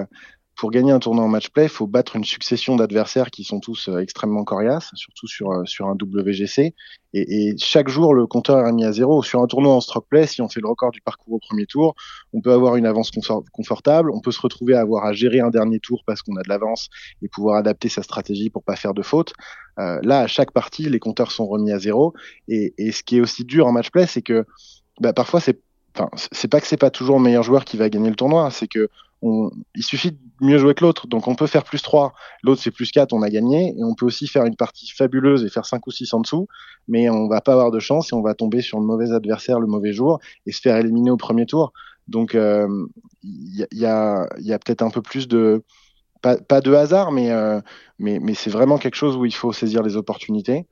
pour 0.55 0.71
gagner 0.71 0.91
un 0.91 0.99
tournoi 0.99 1.25
en 1.25 1.27
match 1.27 1.49
play, 1.49 1.63
il 1.63 1.69
faut 1.69 1.87
battre 1.87 2.15
une 2.15 2.23
succession 2.23 2.75
d'adversaires 2.75 3.29
qui 3.29 3.43
sont 3.43 3.59
tous 3.59 3.89
extrêmement 3.99 4.43
coriaces, 4.43 4.91
surtout 4.95 5.27
sur, 5.27 5.67
sur 5.67 5.87
un 5.87 5.95
WGC. 6.01 6.73
Et, 7.17 7.55
chaque 7.57 7.87
jour, 7.87 8.13
le 8.13 8.27
compteur 8.27 8.67
est 8.67 8.71
mis 8.73 8.83
à 8.83 8.91
zéro. 8.91 9.23
Sur 9.23 9.41
un 9.41 9.47
tournoi 9.47 9.73
en 9.73 9.79
stroke 9.79 10.07
play, 10.09 10.27
si 10.27 10.41
on 10.41 10.49
fait 10.49 10.59
le 10.59 10.67
record 10.67 10.91
du 10.91 10.99
parcours 11.01 11.33
au 11.33 11.39
premier 11.39 11.65
tour, 11.65 11.95
on 12.33 12.41
peut 12.41 12.51
avoir 12.51 12.75
une 12.75 12.85
avance 12.85 13.09
confortable. 13.53 14.11
On 14.11 14.19
peut 14.19 14.31
se 14.31 14.41
retrouver 14.41 14.75
à 14.75 14.81
avoir 14.81 15.05
à 15.05 15.13
gérer 15.13 15.39
un 15.39 15.49
dernier 15.49 15.79
tour 15.79 16.03
parce 16.05 16.21
qu'on 16.21 16.35
a 16.35 16.43
de 16.43 16.49
l'avance 16.49 16.89
et 17.21 17.29
pouvoir 17.29 17.57
adapter 17.57 17.87
sa 17.87 18.03
stratégie 18.03 18.49
pour 18.49 18.63
pas 18.63 18.75
faire 18.75 18.93
de 18.93 19.01
faute. 19.01 19.33
Euh, 19.79 19.99
là, 20.03 20.21
à 20.21 20.27
chaque 20.27 20.51
partie, 20.51 20.89
les 20.89 20.99
compteurs 20.99 21.31
sont 21.31 21.47
remis 21.47 21.71
à 21.71 21.79
zéro. 21.79 22.13
Et, 22.49 22.73
ce 22.91 23.01
qui 23.01 23.17
est 23.17 23.21
aussi 23.21 23.45
dur 23.45 23.65
en 23.65 23.71
match 23.71 23.91
play, 23.91 24.07
c'est 24.07 24.21
que 24.21 24.45
bah, 24.99 25.13
parfois 25.13 25.39
c'est 25.39 25.59
enfin, 25.95 26.09
c'est 26.31 26.49
pas 26.49 26.59
que 26.59 26.67
c'est 26.67 26.77
pas 26.77 26.89
toujours 26.89 27.17
le 27.17 27.23
meilleur 27.23 27.43
joueur 27.43 27.63
qui 27.63 27.77
va 27.77 27.89
gagner 27.89 28.09
le 28.09 28.15
tournoi, 28.15 28.51
c'est 28.51 28.67
que 28.67 28.89
il 29.21 29.83
suffit 29.83 30.11
de 30.11 30.17
mieux 30.41 30.57
jouer 30.57 30.73
que 30.73 30.83
l'autre. 30.83 31.07
Donc 31.07 31.27
on 31.27 31.35
peut 31.35 31.47
faire 31.47 31.63
plus 31.63 31.81
3, 31.81 32.13
l'autre 32.43 32.61
c'est 32.61 32.71
plus 32.71 32.91
4, 32.91 33.13
on 33.13 33.21
a 33.21 33.29
gagné. 33.29 33.75
Et 33.77 33.83
on 33.83 33.95
peut 33.95 34.05
aussi 34.05 34.27
faire 34.27 34.45
une 34.45 34.55
partie 34.55 34.89
fabuleuse 34.89 35.43
et 35.43 35.49
faire 35.49 35.65
5 35.65 35.85
ou 35.87 35.91
6 35.91 36.13
en 36.13 36.21
dessous, 36.21 36.47
mais 36.87 37.09
on 37.09 37.27
va 37.27 37.41
pas 37.41 37.53
avoir 37.53 37.71
de 37.71 37.79
chance 37.79 38.11
et 38.11 38.15
on 38.15 38.21
va 38.21 38.33
tomber 38.33 38.61
sur 38.61 38.79
le 38.79 38.85
mauvais 38.85 39.11
adversaire 39.11 39.59
le 39.59 39.67
mauvais 39.67 39.93
jour 39.93 40.19
et 40.45 40.51
se 40.51 40.61
faire 40.61 40.77
éliminer 40.77 41.11
au 41.11 41.17
premier 41.17 41.45
tour. 41.45 41.73
Donc 42.07 42.35
euh, 42.35 42.67
il 43.23 43.67
y 43.71 43.85
a, 43.85 44.27
peut-être 44.39 44.81
un 44.81 44.89
peu 44.89 45.01
plus 45.01 45.27
de... 45.27 45.63
Pas, 46.21 46.59
de 46.59 46.73
hasard, 46.73 47.11
mais, 47.11 47.29
euh, 47.29 47.61
mais 47.99 48.33
c'est 48.33 48.49
vraiment 48.49 48.79
quelque 48.79 48.95
chose 48.95 49.15
où 49.15 49.25
il 49.25 49.35
faut 49.35 49.53
saisir 49.53 49.83
les 49.83 49.95
opportunités. 49.95 50.65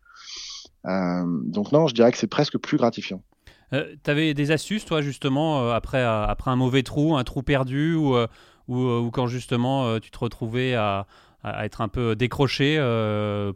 Euh, 0.87 1.23
donc 1.45 1.71
non, 1.71 1.87
je 1.87 1.93
dirais 1.93 2.11
que 2.11 2.17
c'est 2.17 2.27
presque 2.27 2.57
plus 2.57 2.77
gratifiant. 2.77 3.21
Euh, 3.73 3.95
tu 4.03 4.09
avais 4.09 4.33
des 4.33 4.51
astuces, 4.51 4.85
toi, 4.85 5.01
justement, 5.01 5.61
euh, 5.61 5.73
après, 5.73 6.03
après 6.03 6.51
un 6.51 6.55
mauvais 6.55 6.83
trou, 6.83 7.15
un 7.15 7.23
trou 7.23 7.41
perdu, 7.41 7.95
ou, 7.95 8.15
ou, 8.67 9.11
quand 9.11 9.27
justement 9.27 9.99
tu 9.99 10.11
te 10.11 10.19
retrouvais 10.19 10.75
à, 10.75 11.07
à, 11.43 11.65
être 11.65 11.81
un 11.81 11.87
peu 11.87 12.15
décroché 12.15 12.77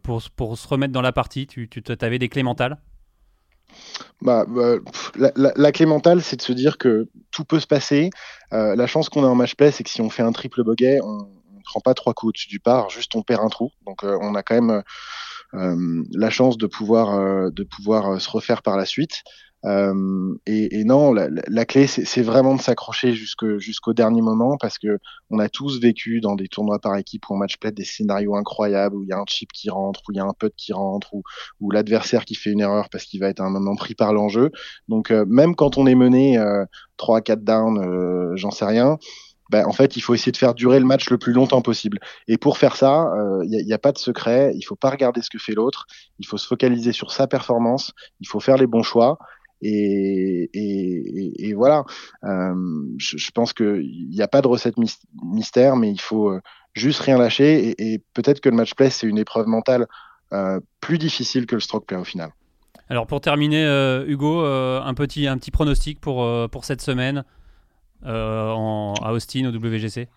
pour, 0.03 0.21
pour, 0.35 0.57
se 0.57 0.67
remettre 0.67 0.93
dans 0.93 1.01
la 1.01 1.13
partie 1.13 1.47
Tu, 1.47 1.69
tu 1.69 1.81
avais 2.01 2.19
des 2.19 2.29
clés 2.29 2.43
mentales? 2.43 2.77
Bah, 4.21 4.45
bah 4.47 4.75
la, 5.15 5.31
la, 5.55 5.71
clé 5.71 5.85
mentale, 5.85 6.21
c'est 6.21 6.37
de 6.37 6.41
se 6.41 6.53
dire 6.53 6.77
que 6.77 7.09
tout 7.31 7.45
peut 7.45 7.59
se 7.59 7.67
passer. 7.67 8.09
la 8.51 8.87
chance 8.87 9.09
qu'on 9.09 9.23
a 9.23 9.27
en 9.27 9.35
match 9.35 9.55
play, 9.55 9.71
c'est 9.71 9.83
que 9.83 9.89
si 9.89 10.01
on 10.01 10.09
fait 10.09 10.23
un 10.23 10.31
triple 10.31 10.63
bogey, 10.63 10.99
on 11.01 11.17
ne 11.17 11.63
prend 11.63 11.79
pas 11.79 11.93
trois 11.93 12.13
coups 12.13 12.29
au-dessus 12.29 12.49
du 12.49 12.59
par, 12.59 12.89
juste 12.89 13.15
on 13.15 13.21
perd 13.21 13.43
un 13.43 13.49
trou. 13.49 13.71
Donc 13.85 14.03
on 14.03 14.35
a 14.35 14.43
quand 14.43 14.55
même 14.55 14.83
euh, 15.53 16.03
la 16.11 16.29
chance 16.29 16.57
de 16.57 16.67
pouvoir, 16.67 17.15
euh, 17.15 17.49
de 17.51 17.63
pouvoir 17.63 18.11
euh, 18.11 18.19
se 18.19 18.29
refaire 18.29 18.61
par 18.61 18.75
la 18.75 18.85
suite. 18.85 19.23
Et, 19.65 20.79
et, 20.79 20.83
non, 20.85 21.11
la, 21.11 21.27
la 21.29 21.65
clé, 21.65 21.87
c'est 21.87 22.21
vraiment 22.21 22.55
de 22.55 22.61
s'accrocher 22.61 23.13
jusqu'au 23.13 23.93
dernier 23.93 24.21
moment 24.21 24.55
parce 24.57 24.77
que 24.77 24.99
on 25.29 25.39
a 25.39 25.49
tous 25.49 25.81
vécu 25.81 26.21
dans 26.21 26.35
des 26.35 26.47
tournois 26.47 26.79
par 26.79 26.95
équipe 26.95 27.29
ou 27.29 27.33
en 27.33 27.37
match 27.37 27.57
play 27.57 27.71
des 27.71 27.83
scénarios 27.83 28.35
incroyables 28.35 28.95
où 28.95 29.03
il 29.03 29.09
y 29.09 29.13
a 29.13 29.17
un 29.17 29.25
chip 29.27 29.51
qui 29.51 29.69
rentre, 29.69 30.01
où 30.07 30.11
il 30.13 30.17
y 30.17 30.19
a 30.19 30.23
un 30.23 30.33
putt 30.33 30.53
qui 30.55 30.71
rentre, 30.71 31.13
ou, 31.13 31.23
ou 31.59 31.71
l'adversaire 31.71 32.23
qui 32.23 32.35
fait 32.35 32.51
une 32.51 32.61
erreur 32.61 32.89
parce 32.89 33.03
qu'il 33.03 33.19
va 33.19 33.27
être 33.27 33.41
à 33.41 33.43
un 33.43 33.49
moment 33.49 33.75
pris 33.75 33.95
par 33.95 34.13
l'enjeu. 34.13 34.51
Donc 34.87 35.11
même 35.11 35.55
quand 35.55 35.77
on 35.77 35.85
est 35.85 35.95
mené 35.95 36.37
euh, 36.37 36.63
3 36.97 37.21
4 37.21 37.43
down, 37.43 38.35
j'en 38.35 38.51
sais 38.51 38.65
rien, 38.65 38.97
ben, 39.49 39.65
en 39.65 39.71
fait, 39.71 39.95
il 39.95 40.01
faut 40.01 40.13
essayer 40.13 40.31
de 40.31 40.37
faire 40.37 40.53
durer 40.53 40.79
le 40.79 40.85
match 40.85 41.09
le 41.09 41.17
plus 41.17 41.31
longtemps 41.31 41.61
possible. 41.61 41.99
Et 42.27 42.37
pour 42.37 42.57
faire 42.57 42.75
ça, 42.75 43.09
il 43.43 43.55
euh, 43.55 43.63
n'y 43.63 43.71
a, 43.71 43.75
a, 43.75 43.79
pas 43.79 43.91
de 43.91 43.97
secret. 43.97 44.51
Il 44.55 44.63
faut 44.63 44.75
pas 44.75 44.89
regarder 44.89 45.21
ce 45.21 45.29
que 45.29 45.37
fait 45.37 45.53
l'autre. 45.53 45.85
Il 46.19 46.27
faut 46.27 46.37
se 46.37 46.47
focaliser 46.47 46.91
sur 46.91 47.11
sa 47.11 47.27
performance. 47.27 47.93
Il 48.19 48.27
faut 48.27 48.39
faire 48.39 48.57
les 48.57 48.67
bons 48.67 48.83
choix. 48.83 49.17
Et, 49.61 51.53
voilà. 51.55 51.83
Euh, 52.23 52.55
je, 52.97 53.31
pense 53.31 53.53
qu'il 53.53 54.09
n'y 54.09 54.21
a 54.21 54.27
pas 54.27 54.41
de 54.41 54.47
recette 54.47 54.75
mystère, 55.23 55.75
mais 55.75 55.91
il 55.91 56.01
faut 56.01 56.29
euh, 56.29 56.41
juste 56.73 56.99
rien 57.01 57.17
lâcher. 57.17 57.75
Et, 57.77 58.01
peut-être 58.13 58.39
que 58.39 58.49
le 58.49 58.55
match 58.55 58.73
play, 58.75 58.89
c'est 58.89 59.07
une 59.07 59.17
épreuve 59.17 59.47
mentale 59.47 59.87
euh, 60.33 60.59
plus 60.81 60.97
difficile 60.97 61.45
que 61.45 61.55
le 61.55 61.61
stroke 61.61 61.85
play 61.85 61.97
au 61.97 62.03
final. 62.03 62.31
Alors 62.89 63.05
pour 63.05 63.19
terminer, 63.19 63.65
Hugo, 64.07 64.45
un, 64.45 64.93
petit, 64.93 65.27
un 65.27 65.37
petit 65.37 65.51
pronostic 65.51 65.99
pour, 65.99 66.25
pour 66.49 66.63
cette 66.63 66.81
semaine 66.81 67.25
à 68.05 69.11
Austin 69.11 69.45
au 69.45 69.51
WGC 69.51 70.07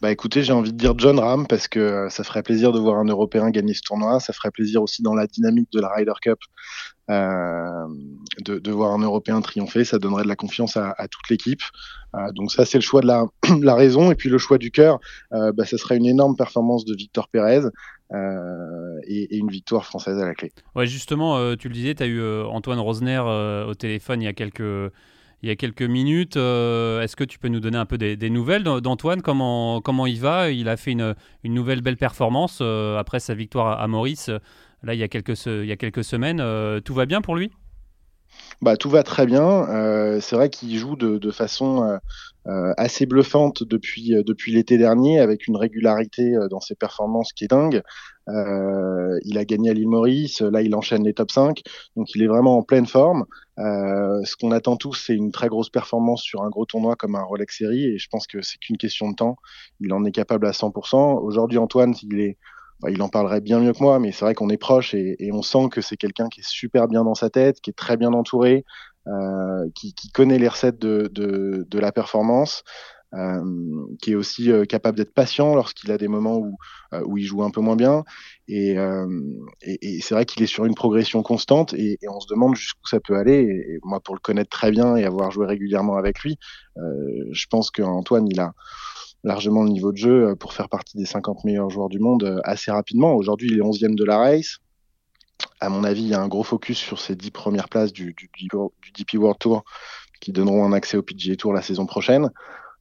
bah 0.00 0.10
écoutez, 0.10 0.42
j'ai 0.42 0.54
envie 0.54 0.72
de 0.72 0.78
dire 0.78 0.94
John 0.96 1.18
Ram 1.18 1.46
parce 1.46 1.68
que 1.68 1.78
euh, 1.78 2.08
ça 2.08 2.24
ferait 2.24 2.42
plaisir 2.42 2.72
de 2.72 2.78
voir 2.78 2.98
un 2.98 3.04
Européen 3.04 3.50
gagner 3.50 3.74
ce 3.74 3.82
tournoi. 3.82 4.18
Ça 4.18 4.32
ferait 4.32 4.50
plaisir 4.50 4.82
aussi 4.82 5.02
dans 5.02 5.14
la 5.14 5.26
dynamique 5.26 5.68
de 5.72 5.80
la 5.80 5.92
Ryder 5.92 6.14
Cup 6.22 6.38
euh, 7.10 7.86
de, 8.40 8.70
voir 8.70 8.92
un 8.92 9.00
Européen 9.00 9.38
triompher. 9.42 9.84
Ça 9.84 9.98
donnerait 9.98 10.22
de 10.22 10.28
la 10.28 10.36
confiance 10.36 10.78
à, 10.78 10.94
toute 11.10 11.28
l'équipe. 11.28 11.60
Euh, 12.14 12.32
donc 12.32 12.50
ça, 12.50 12.64
c'est 12.64 12.78
le 12.78 12.82
choix 12.82 13.02
de 13.02 13.08
la, 13.08 13.26
raison. 13.74 14.10
Et 14.10 14.14
puis 14.14 14.30
le 14.30 14.38
choix 14.38 14.56
du 14.56 14.70
cœur, 14.70 15.00
bah, 15.30 15.66
ça 15.66 15.76
serait 15.76 15.98
une 15.98 16.06
énorme 16.06 16.34
performance 16.34 16.86
de 16.86 16.94
Victor 16.94 17.28
Pérez 17.28 17.68
et, 19.06 19.34
et, 19.34 19.36
une 19.36 19.50
victoire 19.50 19.84
française 19.84 20.18
à 20.18 20.24
la 20.24 20.34
clé. 20.34 20.50
Ouais, 20.74 20.86
justement, 20.86 21.54
tu 21.56 21.68
le 21.68 21.74
disais, 21.74 21.94
tu 21.94 22.02
as 22.02 22.06
eu 22.06 22.22
Antoine 22.44 22.80
Rosner 22.80 23.18
au 23.68 23.74
téléphone 23.74 24.22
il 24.22 24.24
y 24.24 24.28
a 24.28 24.32
quelques 24.32 24.92
il 25.42 25.48
y 25.48 25.52
a 25.52 25.56
quelques 25.56 25.82
minutes. 25.82 26.36
Euh, 26.36 27.02
est-ce 27.02 27.16
que 27.16 27.24
tu 27.24 27.38
peux 27.38 27.48
nous 27.48 27.60
donner 27.60 27.78
un 27.78 27.86
peu 27.86 27.98
des, 27.98 28.30
nouvelles 28.30 28.62
d'Antoine? 28.62 29.22
Comment, 29.22 29.80
comment 29.80 30.06
il 30.06 30.20
va? 30.20 30.50
Il 30.50 30.68
a 30.68 30.76
fait 30.76 30.92
une, 30.92 31.14
une 31.44 31.54
nouvelle 31.54 31.80
belle 31.80 31.96
performance 31.96 32.58
euh, 32.60 32.98
après 32.98 33.20
sa 33.20 33.34
victoire 33.34 33.80
à, 33.80 33.88
Maurice, 33.88 34.30
là, 34.82 34.94
il 34.94 35.00
y 35.00 35.02
a 35.02 35.08
quelques, 35.08 35.46
il 35.46 35.66
y 35.66 35.72
a 35.72 35.76
quelques 35.76 36.04
semaines. 36.04 36.40
Euh, 36.40 36.80
tout 36.80 36.94
va 36.94 37.06
bien 37.06 37.20
pour 37.20 37.36
lui? 37.36 37.50
Bah, 38.62 38.76
tout 38.76 38.90
va 38.90 39.02
très 39.02 39.26
bien. 39.26 40.20
c'est 40.20 40.36
vrai 40.36 40.50
qu'il 40.50 40.76
joue 40.76 40.96
de, 40.96 41.30
façon 41.30 41.98
assez 42.44 43.06
bluffante 43.06 43.62
depuis, 43.62 44.14
depuis 44.24 44.52
l'été 44.52 44.78
dernier, 44.78 45.20
avec 45.20 45.46
une 45.46 45.56
régularité 45.56 46.34
dans 46.50 46.60
ses 46.60 46.74
performances 46.74 47.32
qui 47.32 47.44
est 47.44 47.48
dingue. 47.48 47.82
Euh, 48.30 49.18
il 49.24 49.38
a 49.38 49.44
gagné 49.44 49.70
à 49.70 49.72
l'île 49.72 49.88
Maurice, 49.88 50.40
là 50.40 50.62
il 50.62 50.74
enchaîne 50.74 51.04
les 51.04 51.14
top 51.14 51.30
5, 51.30 51.62
donc 51.96 52.14
il 52.14 52.22
est 52.22 52.26
vraiment 52.26 52.58
en 52.58 52.62
pleine 52.62 52.86
forme. 52.86 53.24
Euh, 53.58 54.22
ce 54.24 54.36
qu'on 54.36 54.52
attend 54.52 54.76
tous, 54.76 54.94
c'est 54.94 55.14
une 55.14 55.32
très 55.32 55.48
grosse 55.48 55.70
performance 55.70 56.22
sur 56.22 56.42
un 56.42 56.48
gros 56.48 56.66
tournoi 56.66 56.96
comme 56.96 57.16
un 57.16 57.22
Rolex 57.22 57.58
Series, 57.58 57.86
et 57.86 57.98
je 57.98 58.08
pense 58.08 58.26
que 58.26 58.42
c'est 58.42 58.58
qu'une 58.58 58.76
question 58.76 59.10
de 59.10 59.16
temps. 59.16 59.36
Il 59.80 59.92
en 59.92 60.04
est 60.04 60.12
capable 60.12 60.46
à 60.46 60.52
100%. 60.52 61.20
Aujourd'hui, 61.22 61.58
Antoine, 61.58 61.94
il 62.02 62.20
est 62.20 62.38
bah, 62.80 62.90
il 62.90 63.02
en 63.02 63.08
parlerait 63.08 63.40
bien 63.40 63.60
mieux 63.60 63.72
que 63.72 63.82
moi, 63.82 63.98
mais 63.98 64.12
c'est 64.12 64.24
vrai 64.24 64.34
qu'on 64.34 64.50
est 64.50 64.56
proche 64.56 64.94
et, 64.94 65.30
on 65.32 65.42
sent 65.42 65.68
que 65.70 65.80
c'est 65.80 65.96
quelqu'un 65.96 66.28
qui 66.28 66.40
est 66.40 66.48
super 66.48 66.88
bien 66.88 67.04
dans 67.04 67.14
sa 67.14 67.30
tête, 67.30 67.60
qui 67.60 67.70
est 67.70 67.74
très 67.74 67.96
bien 67.96 68.12
entouré, 68.12 68.64
euh, 69.06 69.68
qui, 69.74 69.94
qui, 69.94 70.10
connaît 70.10 70.38
les 70.38 70.48
recettes 70.48 70.78
de, 70.78 71.10
de, 71.12 71.66
de 71.68 71.78
la 71.78 71.92
performance. 71.92 72.64
Euh, 73.12 73.42
qui 74.00 74.12
est 74.12 74.14
aussi 74.14 74.52
euh, 74.52 74.64
capable 74.64 74.96
d'être 74.96 75.12
patient 75.12 75.56
lorsqu'il 75.56 75.90
a 75.90 75.98
des 75.98 76.06
moments 76.06 76.36
où, 76.36 76.56
euh, 76.92 77.02
où 77.06 77.18
il 77.18 77.24
joue 77.24 77.42
un 77.42 77.50
peu 77.50 77.60
moins 77.60 77.74
bien. 77.74 78.04
Et, 78.46 78.76
et, 79.62 79.96
et 79.96 80.00
c'est 80.00 80.14
vrai 80.14 80.24
qu'il 80.24 80.42
est 80.42 80.46
sur 80.46 80.64
une 80.64 80.74
progression 80.74 81.22
constante 81.22 81.72
et, 81.74 81.98
et 82.02 82.08
on 82.08 82.20
se 82.20 82.28
demande 82.28 82.54
jusqu'où 82.54 82.86
ça 82.86 83.00
peut 83.00 83.16
aller. 83.16 83.40
Et, 83.40 83.78
moi, 83.82 84.00
pour 84.00 84.14
le 84.14 84.20
connaître 84.20 84.50
très 84.50 84.70
bien 84.70 84.96
et 84.96 85.04
avoir 85.04 85.30
joué 85.32 85.46
régulièrement 85.46 85.96
avec 85.96 86.20
lui, 86.20 86.38
je 86.76 87.46
pense 87.48 87.70
qu'Antoine, 87.70 88.26
il 88.28 88.40
a 88.40 88.54
largement 89.24 89.62
le 89.62 89.70
niveau 89.70 89.92
de 89.92 89.96
jeu 89.96 90.34
pour 90.36 90.52
faire 90.52 90.68
partie 90.68 90.96
des 90.96 91.06
50 91.06 91.44
meilleurs 91.44 91.70
joueurs 91.70 91.88
du 91.88 91.98
monde 91.98 92.40
assez 92.44 92.70
rapidement. 92.70 93.14
Aujourd'hui, 93.14 93.48
il 93.50 93.58
est 93.58 93.62
11e 93.62 93.94
de 93.94 94.04
la 94.04 94.18
race. 94.18 94.58
À 95.60 95.68
mon 95.68 95.84
avis, 95.84 96.02
il 96.02 96.08
y 96.08 96.14
a 96.14 96.20
un 96.20 96.28
gros 96.28 96.42
focus 96.42 96.78
sur 96.78 96.98
ces 97.00 97.16
10 97.16 97.30
premières 97.30 97.68
places 97.68 97.92
du, 97.92 98.14
DP 98.14 99.14
World 99.14 99.38
Tour 99.38 99.64
qui 100.20 100.32
donneront 100.32 100.64
un 100.64 100.72
accès 100.72 100.96
au 100.96 101.02
PGA 101.02 101.36
Tour 101.36 101.52
la 101.52 101.62
saison 101.62 101.86
prochaine. 101.86 102.30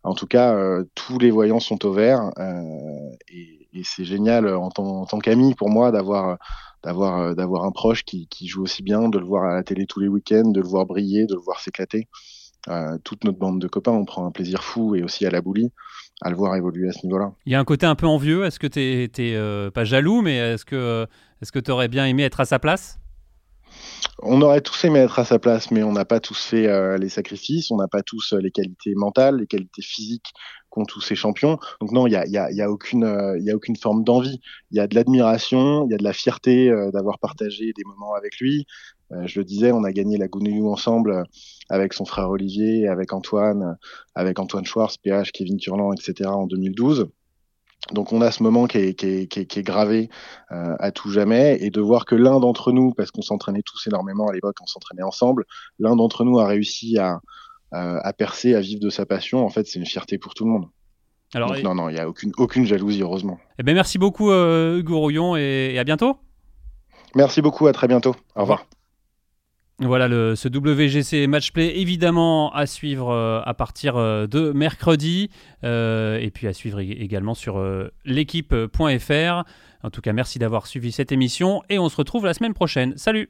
En 0.03 0.13
tout 0.13 0.27
cas, 0.27 0.53
euh, 0.55 0.85
tous 0.95 1.19
les 1.19 1.31
voyants 1.31 1.59
sont 1.59 1.85
au 1.85 1.91
vert 1.91 2.31
euh, 2.37 3.09
et, 3.29 3.55
c'est 3.83 4.03
génial 4.03 4.45
euh, 4.45 4.57
en, 4.57 4.69
tant, 4.69 5.19
qu'ami 5.19 5.55
pour 5.55 5.69
moi 5.69 5.91
d'avoir 5.91 6.37
d'avoir 6.83 7.35
d'avoir 7.35 7.65
un 7.65 7.71
proche 7.71 8.03
qui, 8.03 8.27
joue 8.47 8.63
aussi 8.63 8.83
bien, 8.83 9.09
de 9.09 9.19
le 9.19 9.25
voir 9.25 9.43
à 9.43 9.55
la 9.55 9.63
télé 9.63 9.85
tous 9.85 9.99
les 9.99 10.07
week-ends, 10.07 10.49
de 10.49 10.61
le 10.61 10.67
voir 10.67 10.85
briller, 10.85 11.25
de 11.25 11.35
le 11.35 11.41
voir 11.41 11.59
s'éclater. 11.59 12.07
Euh, 12.67 12.97
toute 13.03 13.23
notre 13.23 13.37
bande 13.37 13.59
de 13.59 13.67
copains, 13.67 13.91
on 13.91 14.05
prend 14.05 14.25
un 14.25 14.31
plaisir 14.31 14.63
fou 14.63 14.95
et 14.95 15.03
aussi 15.03 15.25
à 15.25 15.31
la 15.31 15.41
boulie 15.41 15.71
à 16.21 16.29
le 16.29 16.35
voir 16.35 16.55
évoluer 16.55 16.89
à 16.89 16.91
ce 16.91 17.05
niveau-là. 17.05 17.31
Il 17.45 17.51
y 17.51 17.55
a 17.55 17.59
un 17.59 17.65
côté 17.65 17.85
un 17.85 17.95
peu 17.95 18.07
envieux. 18.07 18.45
Est-ce 18.45 18.59
que 18.59 18.67
tu 18.67 18.79
es, 18.79 19.09
euh, 19.35 19.71
pas 19.71 19.83
jaloux, 19.85 20.21
mais 20.21 20.37
est-ce 20.37 20.65
que 20.65 21.07
que 21.51 21.59
tu 21.59 21.71
aurais 21.71 21.87
bien 21.87 22.05
aimé 22.05 22.23
être 22.23 22.39
à 22.41 22.45
sa 22.45 22.59
place? 22.59 22.99
On 24.21 24.41
aurait 24.41 24.61
tous 24.61 24.83
aimé 24.85 24.99
être 24.99 25.19
à 25.19 25.25
sa 25.25 25.39
place, 25.39 25.71
mais 25.71 25.83
on 25.83 25.93
n'a 25.93 26.05
pas 26.05 26.19
tous 26.19 26.37
fait 26.37 26.67
euh, 26.67 26.97
les 26.97 27.09
sacrifices, 27.09 27.71
on 27.71 27.77
n'a 27.77 27.87
pas 27.87 28.03
tous 28.03 28.33
euh, 28.33 28.39
les 28.39 28.51
qualités 28.51 28.93
mentales, 28.95 29.37
les 29.37 29.47
qualités 29.47 29.81
physiques 29.81 30.33
qu'ont 30.69 30.85
tous 30.85 31.01
ces 31.01 31.15
champions. 31.15 31.57
Donc 31.79 31.91
non, 31.91 32.05
il 32.05 32.11
y 32.11 32.15
a, 32.15 32.27
y, 32.27 32.37
a, 32.37 32.51
y 32.51 32.61
a, 32.61 32.69
aucune, 32.69 33.05
euh, 33.05 33.39
y 33.39 33.49
a 33.49 33.55
aucune 33.55 33.77
forme 33.77 34.03
d'envie. 34.03 34.41
Il 34.71 34.77
y 34.77 34.79
a 34.81 34.87
de 34.87 34.95
l'admiration, 34.95 35.85
il 35.87 35.91
y 35.91 35.93
a 35.93 35.97
de 35.97 36.03
la 36.03 36.13
fierté 36.13 36.69
d'avoir 36.93 37.19
partagé 37.19 37.71
des 37.75 37.83
moments 37.85 38.13
avec 38.13 38.39
lui. 38.39 38.65
je 39.25 39.39
le 39.39 39.45
disais, 39.45 39.71
on 39.71 39.83
a 39.83 39.91
gagné 39.91 40.17
la 40.17 40.27
Gounayou 40.27 40.69
ensemble 40.71 41.23
avec 41.69 41.93
son 41.93 42.05
frère 42.05 42.29
Olivier, 42.29 42.87
avec 42.87 43.13
Antoine, 43.13 43.77
avec 44.15 44.37
Antoine 44.37 44.65
Schwartz, 44.65 44.97
PH, 44.97 45.31
Kevin 45.31 45.57
Turland, 45.57 45.93
etc. 45.93 46.29
en 46.29 46.45
2012. 46.45 47.09
Donc 47.91 48.13
on 48.13 48.21
a 48.21 48.31
ce 48.31 48.43
moment 48.43 48.67
qui 48.67 48.77
est, 48.77 48.93
qui 48.93 49.07
est, 49.07 49.27
qui 49.27 49.39
est, 49.41 49.45
qui 49.45 49.59
est 49.59 49.63
gravé 49.63 50.09
euh, 50.51 50.75
à 50.79 50.91
tout 50.91 51.09
jamais 51.11 51.57
et 51.61 51.69
de 51.69 51.81
voir 51.81 52.05
que 52.05 52.15
l'un 52.15 52.39
d'entre 52.39 52.71
nous, 52.71 52.93
parce 52.93 53.11
qu'on 53.11 53.21
s'entraînait 53.21 53.63
tous 53.63 53.87
énormément 53.87 54.27
à 54.27 54.33
l'époque, 54.33 54.57
on 54.61 54.67
s'entraînait 54.67 55.03
ensemble, 55.03 55.45
l'un 55.79 55.95
d'entre 55.95 56.23
nous 56.23 56.39
a 56.39 56.47
réussi 56.47 56.97
à, 56.97 57.21
euh, 57.73 57.99
à 58.03 58.13
percer, 58.13 58.53
à 58.53 58.61
vivre 58.61 58.81
de 58.81 58.89
sa 58.89 59.05
passion, 59.05 59.45
en 59.45 59.49
fait 59.49 59.65
c'est 59.65 59.79
une 59.79 59.85
fierté 59.85 60.17
pour 60.17 60.33
tout 60.33 60.45
le 60.45 60.51
monde. 60.51 60.65
Alors, 61.33 61.53
Donc, 61.53 61.63
non, 61.63 61.75
non, 61.75 61.89
il 61.89 61.93
n'y 61.93 61.99
a 61.99 62.09
aucune, 62.09 62.31
aucune 62.37 62.65
jalousie, 62.65 63.01
heureusement. 63.01 63.39
Eh 63.59 63.63
ben, 63.63 63.75
merci 63.75 63.99
beaucoup 63.99 64.31
euh, 64.31 64.79
Hugo 64.79 64.99
Rouillon 64.99 65.35
et, 65.35 65.71
et, 65.73 65.79
à 65.79 65.83
bientôt. 65.83 66.17
Merci 67.15 67.41
beaucoup, 67.41 67.67
à 67.67 67.71
très 67.71 67.87
bientôt. 67.87 68.15
Au 68.35 68.41
revoir. 68.41 68.65
Voilà 69.81 70.09
le, 70.09 70.35
ce 70.35 70.49
WGC 70.49 71.27
Matchplay 71.27 71.79
évidemment 71.79 72.53
à 72.53 72.65
suivre 72.65 73.11
euh, 73.11 73.41
à 73.45 73.53
partir 73.53 73.95
euh, 73.95 74.27
de 74.27 74.51
mercredi 74.51 75.29
euh, 75.63 76.19
et 76.19 76.31
puis 76.31 76.47
à 76.47 76.53
suivre 76.53 76.79
également 76.79 77.33
sur 77.33 77.63
l'équipe.fr. 78.03 79.43
En 79.81 79.89
tout 79.89 80.01
cas, 80.01 80.11
merci 80.11 80.37
d'avoir 80.37 80.67
suivi 80.67 80.91
cette 80.91 81.13
émission 81.13 81.63
et 81.69 81.79
on 81.79 81.87
se 81.87 81.95
retrouve 81.95 82.25
la 82.25 82.33
semaine 82.33 82.53
prochaine. 82.53 82.97
Salut 82.97 83.29